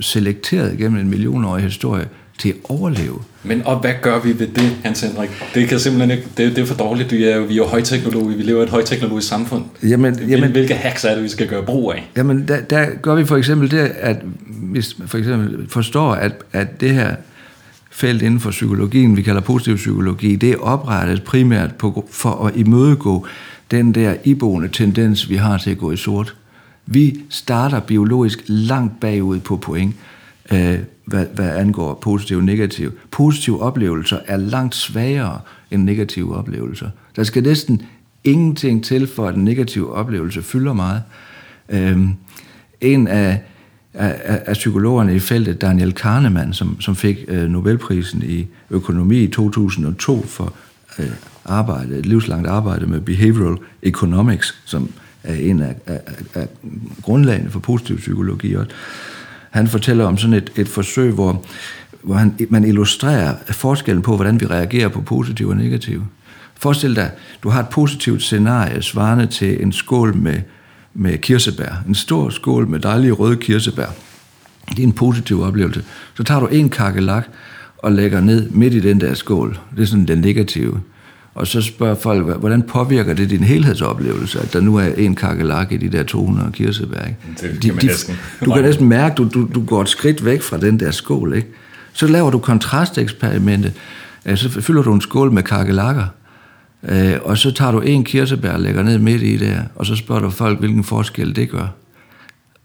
selekteret 0.00 0.78
gennem 0.78 1.00
en 1.00 1.10
millionårig 1.10 1.62
historie 1.62 2.08
til 2.40 2.48
at 2.48 2.54
overleve. 2.64 3.18
Men 3.42 3.62
og 3.66 3.78
hvad 3.80 3.92
gør 4.02 4.20
vi 4.20 4.38
ved 4.38 4.46
det, 4.46 4.76
Hans 4.84 5.00
Henrik? 5.00 5.30
Det 5.54 5.68
kan 5.68 5.78
simpelthen 5.78 6.10
ikke, 6.10 6.28
det, 6.36 6.56
det 6.56 6.62
er 6.62 6.66
for 6.66 6.74
dårligt. 6.74 7.12
Vi 7.12 7.24
er, 7.24 7.40
vi 7.40 7.52
er 7.52 7.56
jo 7.56 7.66
højteknologi, 7.66 8.36
vi 8.36 8.42
lever 8.42 8.60
i 8.60 8.64
et 8.64 8.70
højteknologisk 8.70 9.28
samfund. 9.28 9.64
Jamen, 9.82 10.18
jamen, 10.28 10.50
Hvilke 10.50 10.74
hacks 10.74 11.04
er 11.04 11.14
det, 11.14 11.24
vi 11.24 11.28
skal 11.28 11.48
gøre 11.48 11.62
brug 11.62 11.92
af? 11.92 12.10
Jamen, 12.16 12.48
der, 12.48 12.60
der 12.60 12.86
gør 13.02 13.14
vi 13.14 13.24
for 13.24 13.36
eksempel 13.36 13.70
det, 13.70 13.92
at 13.98 14.16
hvis 14.46 14.96
for 15.06 15.18
eksempel 15.18 15.68
forstår, 15.68 16.12
at, 16.12 16.32
at 16.52 16.80
det 16.80 16.90
her 16.90 17.14
felt 17.90 18.22
inden 18.22 18.40
for 18.40 18.50
psykologien, 18.50 19.16
vi 19.16 19.22
kalder 19.22 19.40
positiv 19.40 19.76
psykologi, 19.76 20.36
det 20.36 20.50
er 20.50 20.56
oprettet 20.56 21.22
primært 21.22 21.74
på, 21.74 22.08
for 22.10 22.46
at 22.46 22.56
imødegå 22.56 23.26
den 23.70 23.94
der 23.94 24.14
iboende 24.24 24.68
tendens, 24.68 25.28
vi 25.28 25.36
har 25.36 25.58
til 25.58 25.70
at 25.70 25.78
gå 25.78 25.92
i 25.92 25.96
sort. 25.96 26.34
Vi 26.86 27.20
starter 27.28 27.80
biologisk 27.80 28.38
langt 28.46 29.00
bagud 29.00 29.40
på 29.40 29.56
point, 29.56 29.94
øh, 30.52 30.78
hvad, 31.10 31.26
hvad 31.34 31.56
angår 31.56 31.94
positiv 31.94 32.36
og 32.36 32.44
negativ. 32.44 32.92
Positive 33.10 33.62
oplevelser 33.62 34.18
er 34.26 34.36
langt 34.36 34.74
svagere 34.74 35.40
end 35.70 35.82
negative 35.84 36.36
oplevelser. 36.36 36.88
Der 37.16 37.22
skal 37.22 37.42
næsten 37.42 37.82
ingenting 38.24 38.84
til, 38.84 39.06
for 39.06 39.28
at 39.28 39.34
en 39.34 39.44
negativ 39.44 39.92
oplevelse 39.92 40.42
fylder 40.42 40.72
meget. 40.72 41.02
Øhm, 41.68 42.10
en 42.80 43.08
af, 43.08 43.42
af, 43.94 44.42
af 44.46 44.52
psykologerne 44.52 45.14
i 45.14 45.18
feltet, 45.18 45.60
Daniel 45.60 45.92
Kahneman, 45.92 46.52
som, 46.52 46.80
som 46.80 46.96
fik 46.96 47.24
øh, 47.28 47.48
Nobelprisen 47.48 48.22
i 48.26 48.46
økonomi 48.70 49.18
i 49.18 49.28
2002 49.28 50.26
for 50.26 50.52
øh, 50.98 51.10
arbejde, 51.44 51.98
et 51.98 52.06
livslangt 52.06 52.48
arbejde 52.48 52.86
med 52.86 53.00
behavioral 53.00 53.58
economics, 53.82 54.60
som 54.64 54.90
er 55.22 55.34
en 55.34 55.60
af, 55.60 55.74
af, 55.86 56.00
af 56.34 56.48
grundlagene 57.02 57.50
for 57.50 57.60
positiv 57.60 57.96
psykologi. 57.96 58.54
Og 58.54 58.66
han 59.50 59.68
fortæller 59.68 60.04
om 60.04 60.18
sådan 60.18 60.34
et, 60.34 60.52
et 60.56 60.68
forsøg, 60.68 61.12
hvor, 61.12 61.44
hvor 62.02 62.14
han, 62.14 62.34
man 62.48 62.64
illustrerer 62.64 63.34
forskellen 63.50 64.02
på, 64.02 64.16
hvordan 64.16 64.40
vi 64.40 64.46
reagerer 64.46 64.88
på 64.88 65.00
positiv 65.00 65.48
og 65.48 65.56
negativ. 65.56 66.04
Forestil 66.54 66.96
dig, 66.96 67.10
du 67.42 67.48
har 67.48 67.60
et 67.60 67.68
positivt 67.68 68.22
scenarie 68.22 68.82
svarende 68.82 69.26
til 69.26 69.62
en 69.62 69.72
skål 69.72 70.16
med, 70.16 70.40
med 70.94 71.18
kirsebær. 71.18 71.82
En 71.88 71.94
stor 71.94 72.30
skål 72.30 72.68
med 72.68 72.80
dejlige 72.80 73.12
røde 73.12 73.36
kirsebær. 73.36 73.86
Det 74.68 74.78
er 74.78 74.82
en 74.82 74.92
positiv 74.92 75.42
oplevelse. 75.42 75.84
Så 76.14 76.24
tager 76.24 76.40
du 76.40 76.46
en 76.46 76.68
kakkelak 76.68 77.26
og 77.78 77.92
lægger 77.92 78.20
ned 78.20 78.50
midt 78.50 78.74
i 78.74 78.80
den 78.80 79.00
der 79.00 79.14
skål. 79.14 79.58
Det 79.76 79.82
er 79.82 79.86
sådan 79.86 80.06
den 80.06 80.18
negative. 80.18 80.80
Og 81.34 81.46
så 81.46 81.62
spørger 81.62 81.94
folk, 81.94 82.38
hvordan 82.38 82.62
påvirker 82.62 83.14
det 83.14 83.30
din 83.30 83.44
helhedsoplevelse, 83.44 84.40
at 84.40 84.52
der 84.52 84.60
nu 84.60 84.76
er 84.76 84.86
en 84.86 85.14
kakkelak 85.14 85.72
i 85.72 85.76
de 85.76 85.88
der 85.88 86.02
200 86.02 86.52
kirsebær? 86.52 87.04
Ikke? 87.04 87.18
Det 87.40 87.60
kan 87.62 87.78
de, 87.80 87.86
næsten. 87.86 88.16
Du 88.44 88.52
kan 88.52 88.62
næsten 88.62 88.88
mærke, 88.88 89.14
du, 89.14 89.28
du, 89.34 89.48
du 89.54 89.64
går 89.64 89.82
et 89.82 89.88
skridt 89.88 90.24
væk 90.24 90.42
fra 90.42 90.58
den 90.58 90.80
der 90.80 90.90
skål. 90.90 91.34
Ikke? 91.34 91.48
Så 91.92 92.06
laver 92.06 92.30
du 92.30 92.38
kontrasteksperimentet. 92.38 93.72
Så 94.34 94.60
fylder 94.60 94.82
du 94.82 94.94
en 94.94 95.00
skål 95.00 95.32
med 95.32 95.42
kakelakker. 95.42 96.06
Øh, 96.88 97.16
og 97.22 97.38
så 97.38 97.50
tager 97.50 97.72
du 97.72 97.80
en 97.80 98.04
kirsebær 98.04 98.52
og 98.52 98.60
lægger 98.60 98.82
ned 98.82 98.98
midt 98.98 99.22
i 99.22 99.36
der, 99.36 99.62
og 99.74 99.86
så 99.86 99.96
spørger 99.96 100.22
du 100.22 100.30
folk, 100.30 100.58
hvilken 100.58 100.84
forskel 100.84 101.36
det 101.36 101.50
gør. 101.50 101.66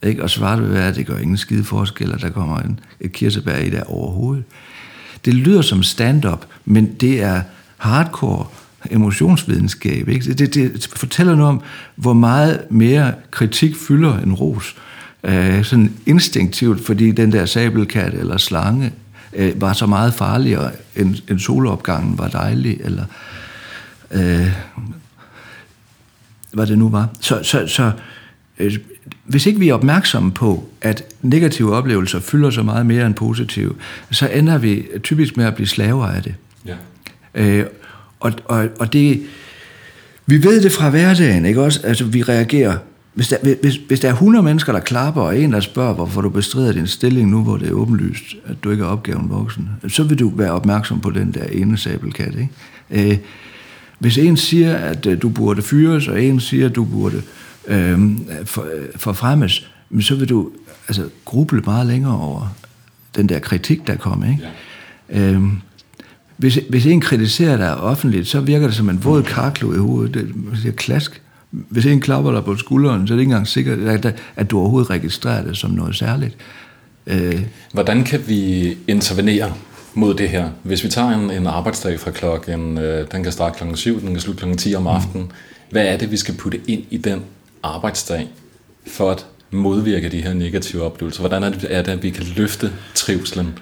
Ikke? 0.04 0.24
Og 0.24 0.30
svaret 0.30 0.62
vil 0.62 0.74
være, 0.74 0.88
at 0.88 0.96
det 0.96 1.08
gør 1.08 1.18
ingen 1.18 1.38
skide 1.38 1.64
forskel, 1.64 2.12
at 2.12 2.22
der 2.22 2.30
kommer 2.30 2.60
en, 2.60 2.80
et 3.00 3.12
kirsebær 3.12 3.58
i 3.58 3.70
der 3.70 3.84
overhovedet. 3.84 4.44
Det 5.26 5.34
lyder 5.34 5.62
som 5.62 5.84
stand-up, 5.84 6.46
men 6.66 6.94
det 6.94 7.24
er 7.24 7.42
hardcore 7.86 8.46
emotionsvidenskab. 8.92 10.10
Ikke? 10.10 10.34
Det, 10.34 10.54
det 10.54 10.90
fortæller 10.96 11.36
noget 11.36 11.50
om, 11.50 11.62
hvor 11.96 12.14
meget 12.14 12.60
mere 12.70 13.14
kritik 13.32 13.76
fylder 13.88 14.20
en 14.20 14.34
ros. 14.34 14.76
Øh, 15.24 15.64
sådan 15.64 15.94
instinktivt, 16.06 16.86
fordi 16.86 17.12
den 17.12 17.32
der 17.32 17.46
sabelkat 17.46 18.14
eller 18.14 18.38
slange 18.38 18.94
øh, 19.34 19.62
var 19.62 19.74
så 19.74 19.86
meget 19.86 20.14
farligere, 20.14 20.72
end, 20.96 21.16
end 21.30 21.40
solopgangen 21.40 22.18
var 22.18 22.28
dejlig, 22.28 22.78
eller 22.84 23.04
øh, 24.12 24.48
hvad 26.52 26.68
det 26.68 26.78
nu 26.78 26.90
var. 26.90 27.10
Så, 27.22 27.40
så, 27.44 27.68
så 27.68 27.92
øh, 28.60 28.78
hvis 29.26 29.46
ikke 29.46 29.60
vi 29.60 29.70
er 29.70 29.74
opmærksomme 29.74 30.32
på, 30.32 30.70
at 30.82 31.04
negative 31.22 31.76
oplevelser 31.76 32.20
fylder 32.20 32.50
så 32.50 32.64
meget 32.64 32.86
mere 32.86 33.06
end 33.06 33.14
positive, 33.14 33.76
så 34.12 34.28
ender 34.28 34.58
vi 34.58 34.86
typisk 35.04 35.38
med 35.38 35.46
at 35.46 35.56
blive 35.56 35.68
slaver 35.68 36.06
af 36.06 36.24
det. 36.24 36.36
Ja. 36.66 36.76
Øh, 37.36 37.66
og, 38.20 38.34
og, 38.46 38.68
og 38.80 38.94
det, 38.94 39.22
vi 40.26 40.44
ved 40.44 40.62
det 40.62 40.72
fra 40.72 40.90
hverdagen, 40.90 41.46
ikke 41.46 41.62
også? 41.62 41.80
Altså, 41.84 42.06
vi 42.06 42.24
reagerer. 42.24 42.78
Hvis 43.14 43.28
der, 43.28 43.56
hvis, 43.62 43.76
hvis 43.88 44.00
der 44.00 44.08
er 44.08 44.14
100 44.14 44.44
mennesker, 44.44 44.74
der 44.74 44.80
klapper, 44.80 45.22
og 45.22 45.40
en, 45.40 45.54
der 45.54 45.60
spørger, 45.60 45.94
hvorfor 45.94 46.22
du 46.22 46.30
bestrider 46.30 46.72
din 46.72 46.88
stilling 46.88 47.30
nu, 47.30 47.44
hvor 47.44 47.58
det 47.58 47.68
er 47.68 47.74
åbenlyst, 47.74 48.24
at 48.46 48.56
du 48.64 48.72
ikke 48.72 48.84
er 48.84 48.88
opgaven 48.88 49.30
voksen, 49.30 49.70
så 49.88 50.04
vil 50.04 50.20
du 50.20 50.32
være 50.36 50.52
opmærksom 50.52 51.02
på 51.02 51.10
den 51.10 51.32
der 51.32 51.44
ene 51.44 51.78
sabelkat, 51.78 52.36
ikke? 52.36 53.10
Øh, 53.12 53.18
hvis 54.00 54.18
en 54.18 54.38
siger, 54.38 54.76
at 54.76 55.06
øh, 55.06 55.22
du 55.22 55.30
burde 55.30 55.62
fyres, 55.62 56.08
og 56.08 56.24
en 56.24 56.40
siger, 56.40 56.66
at 56.66 56.76
du 56.76 56.84
burde 56.84 57.22
øh, 57.68 58.00
for, 58.46 58.68
forfremmes, 58.96 59.70
så 60.00 60.16
vil 60.16 60.30
du 60.30 60.50
altså, 60.88 61.10
gruble 61.26 61.62
meget 61.66 61.88
længere 61.88 62.20
over 62.20 62.56
den 63.16 63.30
der 63.30 63.40
kritik, 63.40 63.88
der 63.88 63.96
kommer. 63.96 64.32
Ikke? 64.32 64.44
Ja. 65.10 65.32
Øh, 65.32 65.42
hvis, 66.38 66.60
hvis 66.70 66.86
en 66.86 67.02
kritiserer 67.02 67.58
dig 67.58 67.78
offentligt, 67.78 68.28
så 68.28 68.40
virker 68.40 68.68
det 68.68 68.76
som 68.76 68.90
en 68.90 69.04
våd 69.04 69.24
karklo 69.24 69.74
i 69.74 69.78
hovedet. 69.78 70.14
Det 70.14 70.34
siger 70.62 70.74
klask. 70.74 71.22
Hvis 71.52 71.86
en 71.86 72.02
klapper 72.02 72.32
dig 72.32 72.44
på 72.44 72.56
skulderen, 72.56 73.08
så 73.08 73.14
er 73.14 73.16
det 73.16 73.22
ikke 73.22 73.30
engang 73.30 73.48
sikkert, 73.48 73.80
at, 73.80 74.16
at 74.36 74.52
du 74.52 74.60
overhovedet 74.60 74.90
registrerer 74.90 75.44
det 75.44 75.58
som 75.58 75.72
noget 75.72 75.96
særligt. 75.96 76.38
Øh. 77.08 77.42
Hvordan 77.74 78.04
kan 78.04 78.28
vi 78.28 78.78
intervenere 78.88 79.54
mod 79.94 80.14
det 80.14 80.30
her? 80.30 80.50
Hvis 80.64 80.84
vi 80.84 80.90
tager 80.90 81.10
en, 81.10 81.32
en 81.32 81.48
arbejdsdag 81.48 82.00
fra 82.00 82.12
klokken, 82.12 82.78
øh, 82.78 83.08
den 83.12 83.24
kan 83.24 83.32
starte 83.32 83.58
klokken 83.58 83.78
7, 83.78 84.02
den 84.02 84.12
kan 84.12 84.20
slutte 84.20 84.40
klokken 84.40 84.58
10 84.58 84.76
om 84.76 84.88
aftenen. 84.88 85.26
Mm. 85.26 85.32
Hvad 85.72 85.86
er 85.86 85.98
det, 85.98 86.12
vi 86.12 86.18
skal 86.18 86.36
putte 86.36 86.60
ind 86.68 86.84
i 86.90 86.98
den 86.98 87.22
arbejdsdag, 87.64 88.28
for 88.88 89.12
at 89.12 89.26
modvirke 89.52 90.10
de 90.10 90.22
her 90.22 90.34
negative 90.34 90.84
oplevelser? 90.84 91.20
Hvordan 91.20 91.44
er 91.44 91.50
det, 91.50 91.68
er 91.70 91.82
det 91.82 91.92
at 91.92 92.04
vi 92.04 92.10
kan 92.10 92.26
løfte 92.36 92.72
trivselen 92.94 93.54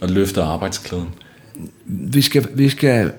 og 0.00 0.08
løfte 0.08 0.42
arbejdsklæden? 0.42 1.08
Vi 1.88 2.22
skal, 2.22 2.46
vi 2.54 2.68
skal 2.68 3.12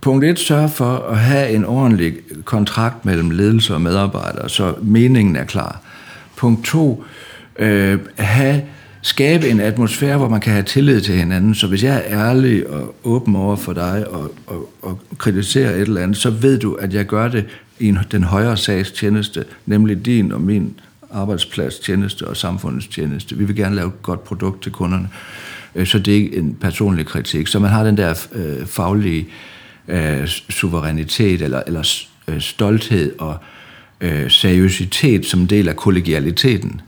punkt 0.00 0.24
et 0.24 0.38
sørge 0.38 0.68
for 0.68 0.96
at 1.10 1.18
have 1.18 1.50
en 1.50 1.64
ordentlig 1.64 2.14
kontrakt 2.44 3.04
mellem 3.04 3.30
ledelse 3.30 3.74
og 3.74 3.80
medarbejdere, 3.80 4.48
så 4.48 4.74
meningen 4.82 5.36
er 5.36 5.44
klar. 5.44 5.80
Punkt 6.36 6.64
to, 6.64 7.04
øh, 7.58 7.98
have, 8.16 8.62
skabe 9.02 9.48
en 9.48 9.60
atmosfære, 9.60 10.16
hvor 10.16 10.28
man 10.28 10.40
kan 10.40 10.52
have 10.52 10.62
tillid 10.62 11.00
til 11.00 11.14
hinanden. 11.14 11.54
Så 11.54 11.66
hvis 11.66 11.84
jeg 11.84 12.02
er 12.06 12.28
ærlig 12.28 12.70
og 12.70 12.94
åben 13.04 13.36
over 13.36 13.56
for 13.56 13.72
dig 13.72 14.08
og, 14.08 14.34
og, 14.46 14.70
og 14.82 15.00
kritiserer 15.18 15.70
et 15.70 15.80
eller 15.80 16.02
andet, 16.02 16.16
så 16.16 16.30
ved 16.30 16.58
du, 16.58 16.74
at 16.74 16.94
jeg 16.94 17.04
gør 17.04 17.28
det 17.28 17.44
i 17.78 17.88
en, 17.88 17.98
den 18.12 18.24
højere 18.24 18.56
sags 18.56 18.90
tjeneste, 18.90 19.44
nemlig 19.66 20.06
din 20.06 20.32
og 20.32 20.40
min 20.40 20.80
arbejdsplads 21.10 21.78
tjeneste 21.78 22.26
og 22.26 22.36
samfundets 22.36 22.86
tjeneste. 22.86 23.36
Vi 23.36 23.44
vil 23.44 23.56
gerne 23.56 23.76
lave 23.76 23.88
et 23.88 24.02
godt 24.02 24.24
produkt 24.24 24.62
til 24.62 24.72
kunderne. 24.72 25.08
Øh, 25.08 25.55
Øh, 25.76 25.86
så 25.86 25.98
det 25.98 26.12
er 26.12 26.16
ikke 26.16 26.36
en 26.36 26.56
personlig 26.60 27.06
kritik. 27.06 27.46
Så 27.46 27.58
man 27.58 27.70
har 27.70 27.84
den 27.84 27.96
der 27.96 28.14
øh, 28.32 28.66
faglige 28.66 29.26
øh, 29.88 30.26
suverænitet 30.26 31.42
eller, 31.42 31.62
eller 31.66 32.04
øh, 32.28 32.40
stolthed 32.40 33.18
og 33.18 33.36
øh, 34.00 34.30
seriøsitet 34.30 35.26
som 35.26 35.46
del 35.46 35.68
af 35.68 35.76
kollegialiteten. 35.76 36.80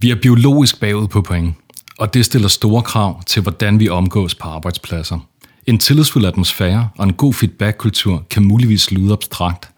Vi 0.00 0.10
er 0.10 0.14
biologisk 0.14 0.80
bagud 0.80 1.08
på 1.08 1.22
point, 1.22 1.54
og 1.98 2.14
det 2.14 2.24
stiller 2.24 2.48
store 2.48 2.82
krav 2.82 3.22
til, 3.26 3.42
hvordan 3.42 3.80
vi 3.80 3.88
omgås 3.88 4.34
på 4.34 4.48
arbejdspladser. 4.48 5.18
En 5.66 5.78
tillidsfuld 5.78 6.26
atmosfære 6.26 6.88
og 6.96 7.04
en 7.04 7.12
god 7.12 7.34
feedback-kultur 7.34 8.26
kan 8.30 8.44
muligvis 8.44 8.90
lyde 8.90 9.12
abstrakt, 9.12 9.68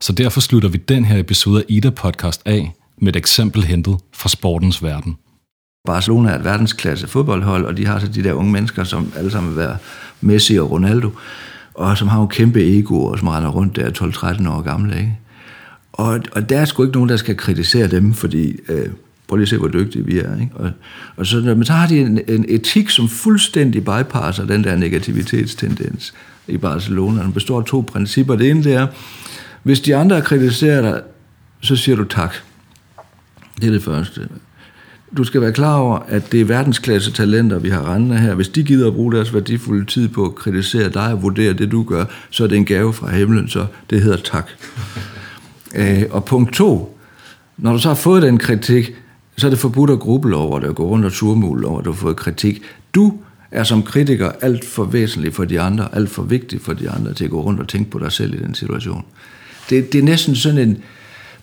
så 0.00 0.12
derfor 0.12 0.40
slutter 0.40 0.68
vi 0.68 0.78
den 0.78 1.04
her 1.04 1.18
episode 1.18 1.60
af 1.60 1.64
Ida 1.68 1.90
Podcast 1.90 2.42
af 2.44 2.72
med 2.96 3.08
et 3.08 3.16
eksempel 3.16 3.64
hentet 3.64 3.98
fra 4.12 4.28
sportens 4.28 4.82
verden. 4.82 5.16
Barcelona 5.84 6.30
er 6.30 6.38
et 6.38 6.44
verdensklasse 6.44 7.06
fodboldhold, 7.06 7.64
og 7.64 7.76
de 7.76 7.86
har 7.86 7.98
så 7.98 8.06
de 8.06 8.24
der 8.24 8.32
unge 8.32 8.52
mennesker, 8.52 8.84
som 8.84 9.12
alle 9.16 9.30
sammen 9.30 9.50
vil 9.50 9.58
være 9.58 9.76
Messi 10.20 10.56
og 10.56 10.70
Ronaldo, 10.70 11.10
og 11.74 11.98
som 11.98 12.08
har 12.08 12.20
jo 12.20 12.26
kæmpe 12.26 12.78
ego, 12.78 13.04
og 13.04 13.18
som 13.18 13.28
render 13.28 13.50
rundt 13.50 13.76
der 13.76 13.90
12-13 13.90 14.48
år 14.48 14.62
gamle. 14.62 14.96
Ikke? 14.96 15.18
Og, 15.92 16.20
og 16.32 16.48
der 16.48 16.58
er 16.58 16.64
sgu 16.64 16.82
ikke 16.82 16.94
nogen, 16.94 17.08
der 17.08 17.16
skal 17.16 17.36
kritisere 17.36 17.86
dem, 17.86 18.14
fordi 18.14 18.56
øh, 18.68 18.86
prøv 19.28 19.36
lige 19.36 19.42
at 19.42 19.48
se, 19.48 19.56
hvor 19.56 19.68
dygtige 19.68 20.04
vi 20.04 20.18
er. 20.18 20.40
Ikke? 20.40 20.52
Og, 20.54 20.70
og 21.16 21.26
så, 21.26 21.36
men 21.36 21.64
så 21.64 21.72
har 21.72 21.86
de 21.86 22.00
en, 22.00 22.20
en 22.28 22.44
etik, 22.48 22.90
som 22.90 23.08
fuldstændig 23.08 23.84
bypasser 23.84 24.46
den 24.46 24.64
der 24.64 24.76
negativitetstendens 24.76 26.14
i 26.48 26.56
Barcelona. 26.56 27.22
Den 27.22 27.32
består 27.32 27.58
af 27.58 27.64
to 27.64 27.84
principper. 27.92 28.36
Det 28.36 28.50
ene 28.50 28.64
det 28.64 28.74
er, 28.74 28.86
hvis 29.62 29.80
de 29.80 29.96
andre 29.96 30.22
kritiserer 30.22 30.82
dig, 30.82 31.02
så 31.60 31.76
siger 31.76 31.96
du 31.96 32.04
tak. 32.04 32.34
Det 33.60 33.66
er 33.66 33.72
det 33.72 33.82
første 33.82 34.28
du 35.16 35.24
skal 35.24 35.40
være 35.40 35.52
klar 35.52 35.76
over, 35.76 35.98
at 35.98 36.32
det 36.32 36.40
er 36.40 36.44
verdensklasse 36.44 37.12
talenter, 37.12 37.58
vi 37.58 37.68
har 37.68 37.94
rendende 37.94 38.18
her. 38.18 38.34
Hvis 38.34 38.48
de 38.48 38.62
gider 38.62 38.86
at 38.86 38.94
bruge 38.94 39.12
deres 39.12 39.34
værdifulde 39.34 39.84
tid 39.84 40.08
på 40.08 40.24
at 40.24 40.34
kritisere 40.34 40.88
dig 40.88 41.12
og 41.12 41.22
vurdere 41.22 41.52
det, 41.52 41.72
du 41.72 41.82
gør, 41.82 42.04
så 42.30 42.44
er 42.44 42.48
det 42.48 42.56
en 42.56 42.64
gave 42.64 42.92
fra 42.92 43.10
himlen, 43.10 43.48
så 43.48 43.66
det 43.90 44.02
hedder 44.02 44.16
tak. 44.16 44.50
øh, 45.74 46.02
og 46.10 46.24
punkt 46.24 46.54
to, 46.54 46.98
når 47.56 47.72
du 47.72 47.78
så 47.78 47.88
har 47.88 47.94
fået 47.94 48.22
den 48.22 48.38
kritik, 48.38 48.94
så 49.36 49.46
er 49.46 49.50
det 49.50 49.58
forbudt 49.58 49.90
at 49.90 49.98
gruble 49.98 50.36
over 50.36 50.60
det 50.60 50.68
og 50.68 50.74
gå 50.74 50.86
rundt 50.86 51.06
og 51.06 51.12
turmule 51.12 51.66
over, 51.66 51.78
at 51.78 51.84
du 51.84 51.90
har 51.90 51.96
fået 51.96 52.16
kritik. 52.16 52.62
Du 52.94 53.14
er 53.50 53.64
som 53.64 53.82
kritiker 53.82 54.32
alt 54.40 54.64
for 54.64 54.84
væsentlig 54.84 55.34
for 55.34 55.44
de 55.44 55.60
andre, 55.60 55.88
alt 55.92 56.10
for 56.10 56.22
vigtig 56.22 56.60
for 56.60 56.72
de 56.72 56.90
andre 56.90 57.14
til 57.14 57.24
at 57.24 57.30
gå 57.30 57.42
rundt 57.42 57.60
og 57.60 57.68
tænke 57.68 57.90
på 57.90 57.98
dig 57.98 58.12
selv 58.12 58.34
i 58.34 58.38
den 58.38 58.54
situation. 58.54 59.04
Det, 59.70 59.92
det 59.92 59.98
er 59.98 60.02
næsten 60.02 60.36
sådan 60.36 60.68
en, 60.68 60.78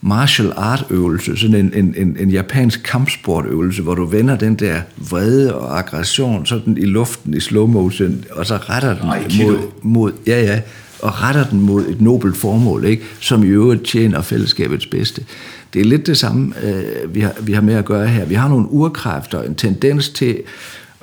martial 0.06 0.54
art 0.56 0.86
øvelse, 0.89 1.38
sådan 1.38 1.56
en, 1.56 1.72
en, 1.74 1.96
en, 1.98 2.18
en 2.20 2.30
japansk 2.30 2.84
kampsportøvelse, 2.84 3.82
hvor 3.82 3.96
du 3.96 4.06
vender 4.06 4.38
den 4.38 4.56
der 4.56 4.82
vrede 5.10 5.56
og 5.56 5.80
aggression 5.80 6.46
sådan 6.46 6.78
i 6.78 6.86
luften 6.86 7.34
i 7.34 7.39
slow 7.39 7.68
motion, 7.68 8.24
og 8.32 8.46
så 8.46 8.58
retter 8.58 8.96
den 8.96 9.08
mod, 9.46 9.58
mod, 9.82 10.12
ja 10.28 10.41
ja, 10.41 10.62
og 11.02 11.22
retter 11.22 11.44
den 11.44 11.62
mod 11.62 11.86
et 11.88 12.02
nobelt 12.02 12.38
formål, 12.38 12.86
ikke? 12.86 13.04
som 13.20 13.44
i 13.44 13.48
øvrigt 13.48 13.84
tjener 13.84 14.22
fællesskabets 14.22 14.86
bedste. 14.86 15.26
Det 15.74 15.82
er 15.82 15.86
lidt 15.86 16.08
det 16.08 16.18
samme, 16.18 16.54
øh, 16.63 17.15
vi, 17.15 17.20
har, 17.20 17.34
vi 17.41 17.54
har 17.54 17.62
med 17.62 17.74
at 17.74 17.86
gøre 17.86 18.08
her. 18.08 18.26
Vi 18.26 18.36
har 18.36 18.50
nogle 18.50 18.72
urkræfter, 18.72 19.41
en 19.41 19.56
tendens 19.56 20.10
til 20.10 20.41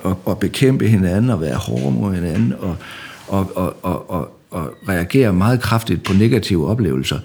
at, 0.05 0.13
at 0.29 0.39
bekæmpe 0.39 0.87
hinanden 0.87 1.29
og 1.29 1.41
være 1.41 1.55
hårde 1.55 1.91
mod 1.91 2.13
hinanden 2.13 2.53
og, 2.59 2.75
og, 3.27 3.57
og, 3.57 3.75
og, 3.81 4.09
og, 4.09 4.37
og 4.51 4.73
reagere 4.89 5.33
meget 5.33 5.61
kraftigt 5.61 6.03
på 6.03 6.13
negative 6.13 6.67
oplevelser 6.67 7.19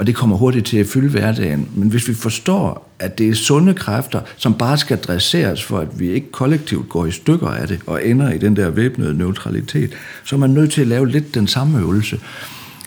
og 0.00 0.06
det 0.06 0.14
kommer 0.14 0.36
hurtigt 0.36 0.66
til 0.66 0.76
at 0.76 0.86
fylde 0.86 1.08
hverdagen. 1.08 1.68
Men 1.74 1.88
hvis 1.88 2.08
vi 2.08 2.14
forstår, 2.14 2.90
at 2.98 3.18
det 3.18 3.28
er 3.28 3.34
sunde 3.34 3.74
kræfter, 3.74 4.20
som 4.36 4.54
bare 4.54 4.78
skal 4.78 4.98
dresseres 4.98 5.64
for, 5.64 5.78
at 5.78 6.00
vi 6.00 6.10
ikke 6.10 6.30
kollektivt 6.32 6.88
går 6.88 7.06
i 7.06 7.10
stykker 7.10 7.48
af 7.48 7.68
det 7.68 7.80
og 7.86 8.06
ender 8.06 8.32
i 8.32 8.38
den 8.38 8.56
der 8.56 8.70
væbnede 8.70 9.18
neutralitet, 9.18 9.90
så 10.24 10.36
er 10.36 10.40
man 10.40 10.50
nødt 10.50 10.72
til 10.72 10.80
at 10.80 10.86
lave 10.86 11.08
lidt 11.08 11.34
den 11.34 11.46
samme 11.46 11.78
øvelse. 11.78 12.20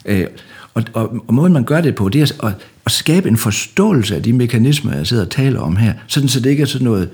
Øh, 0.05 0.27
og, 0.73 0.83
og, 0.93 1.23
og 1.27 1.33
måden 1.33 1.53
man 1.53 1.63
gør 1.63 1.81
det 1.81 1.95
på, 1.95 2.09
det 2.09 2.21
er 2.21 2.45
at, 2.45 2.53
at 2.85 2.91
skabe 2.91 3.29
en 3.29 3.37
forståelse 3.37 4.15
af 4.15 4.23
de 4.23 4.33
mekanismer, 4.33 4.93
jeg 4.95 5.07
sidder 5.07 5.25
og 5.25 5.31
taler 5.31 5.59
om 5.59 5.75
her, 5.75 5.93
sådan 6.07 6.29
så 6.29 6.39
det 6.39 6.49
ikke 6.49 6.61
er 6.61 6.67
sådan 6.67 6.85
noget 6.85 7.09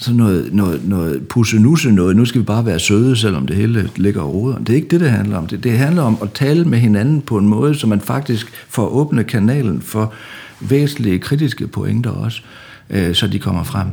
sådan 0.00 0.16
noget, 0.16 0.54
noget, 0.54 0.88
noget 0.88 1.28
pussenusse 1.28 1.92
noget, 1.92 2.16
nu 2.16 2.24
skal 2.24 2.40
vi 2.40 2.44
bare 2.44 2.66
være 2.66 2.78
søde, 2.78 3.16
selvom 3.16 3.46
det 3.46 3.56
hele 3.56 3.90
ligger 3.96 4.22
og 4.22 4.34
roder. 4.34 4.58
Det 4.58 4.68
er 4.68 4.74
ikke 4.74 4.88
det, 4.88 5.00
det 5.00 5.10
handler 5.10 5.38
om. 5.38 5.46
Det, 5.46 5.64
det 5.64 5.78
handler 5.78 6.02
om 6.02 6.18
at 6.22 6.32
tale 6.32 6.64
med 6.64 6.78
hinanden 6.78 7.20
på 7.22 7.38
en 7.38 7.48
måde, 7.48 7.74
så 7.74 7.86
man 7.86 8.00
faktisk 8.00 8.66
får 8.68 8.86
åbnet 8.86 9.26
kanalen 9.26 9.80
for 9.80 10.12
væsentlige 10.60 11.18
kritiske 11.18 11.66
pointer 11.66 12.10
også, 12.10 12.42
øh, 12.90 13.14
så 13.14 13.26
de 13.26 13.38
kommer 13.38 13.62
frem. 13.62 13.88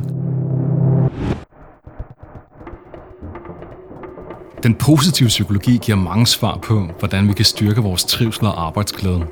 Den 4.62 4.74
positive 4.74 5.28
psykologi 5.28 5.78
giver 5.82 5.98
mange 5.98 6.26
svar 6.26 6.58
på, 6.62 6.88
hvordan 6.98 7.28
vi 7.28 7.32
kan 7.32 7.44
styrke 7.44 7.80
vores 7.80 8.04
trivsel 8.04 8.44
og 8.46 8.66
arbejdsglæde. 8.66 9.24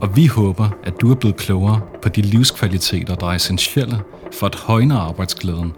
Og 0.00 0.16
vi 0.16 0.26
håber, 0.26 0.68
at 0.84 0.94
du 1.00 1.10
er 1.10 1.14
blevet 1.14 1.36
klogere 1.36 1.80
på 2.02 2.08
de 2.08 2.22
livskvaliteter, 2.22 3.14
der 3.14 3.26
er 3.26 3.32
essentielle 3.32 3.98
for 4.32 4.46
at 4.46 4.54
højne 4.54 4.94
arbejdsglæden 4.94 5.72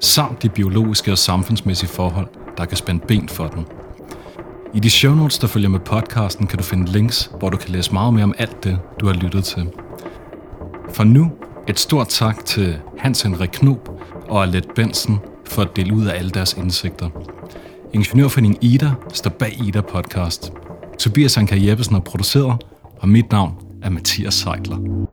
samt 0.00 0.42
de 0.42 0.48
biologiske 0.48 1.12
og 1.12 1.18
samfundsmæssige 1.18 1.90
forhold, 1.90 2.28
der 2.56 2.64
kan 2.64 2.76
spænde 2.76 3.06
ben 3.08 3.28
for 3.28 3.46
den. 3.46 3.66
I 4.74 4.80
de 4.80 4.90
show 4.90 5.14
notes, 5.14 5.38
der 5.38 5.46
følger 5.46 5.68
med 5.68 5.80
podcasten, 5.80 6.46
kan 6.46 6.58
du 6.58 6.64
finde 6.64 6.92
links, 6.92 7.30
hvor 7.38 7.50
du 7.50 7.56
kan 7.56 7.70
læse 7.70 7.92
meget 7.92 8.14
mere 8.14 8.24
om 8.24 8.34
alt 8.38 8.64
det, 8.64 8.78
du 9.00 9.06
har 9.06 9.14
lyttet 9.14 9.44
til. 9.44 9.68
For 10.92 11.04
nu 11.04 11.30
et 11.68 11.78
stort 11.78 12.08
tak 12.08 12.44
til 12.44 12.78
Hans 12.98 13.22
Henrik 13.22 13.48
Knob 13.48 13.88
og 14.28 14.42
Alet 14.42 14.68
Bensen 14.74 15.18
for 15.46 15.62
at 15.62 15.76
dele 15.76 15.94
ud 15.94 16.06
af 16.06 16.18
alle 16.18 16.30
deres 16.30 16.54
indsigter. 16.54 17.08
Ingeniørforeningen 17.92 18.58
Ida 18.62 18.90
står 19.12 19.30
bag 19.30 19.60
Ida 19.66 19.80
Podcast. 19.80 20.52
Tobias 20.98 21.36
Anker 21.36 21.56
Jeppesen 21.56 21.94
har 21.94 22.00
produceret, 22.00 22.64
og 22.98 23.08
mit 23.08 23.32
navn 23.32 23.54
er 23.82 23.90
Mathias 23.90 24.34
Seidler. 24.34 25.06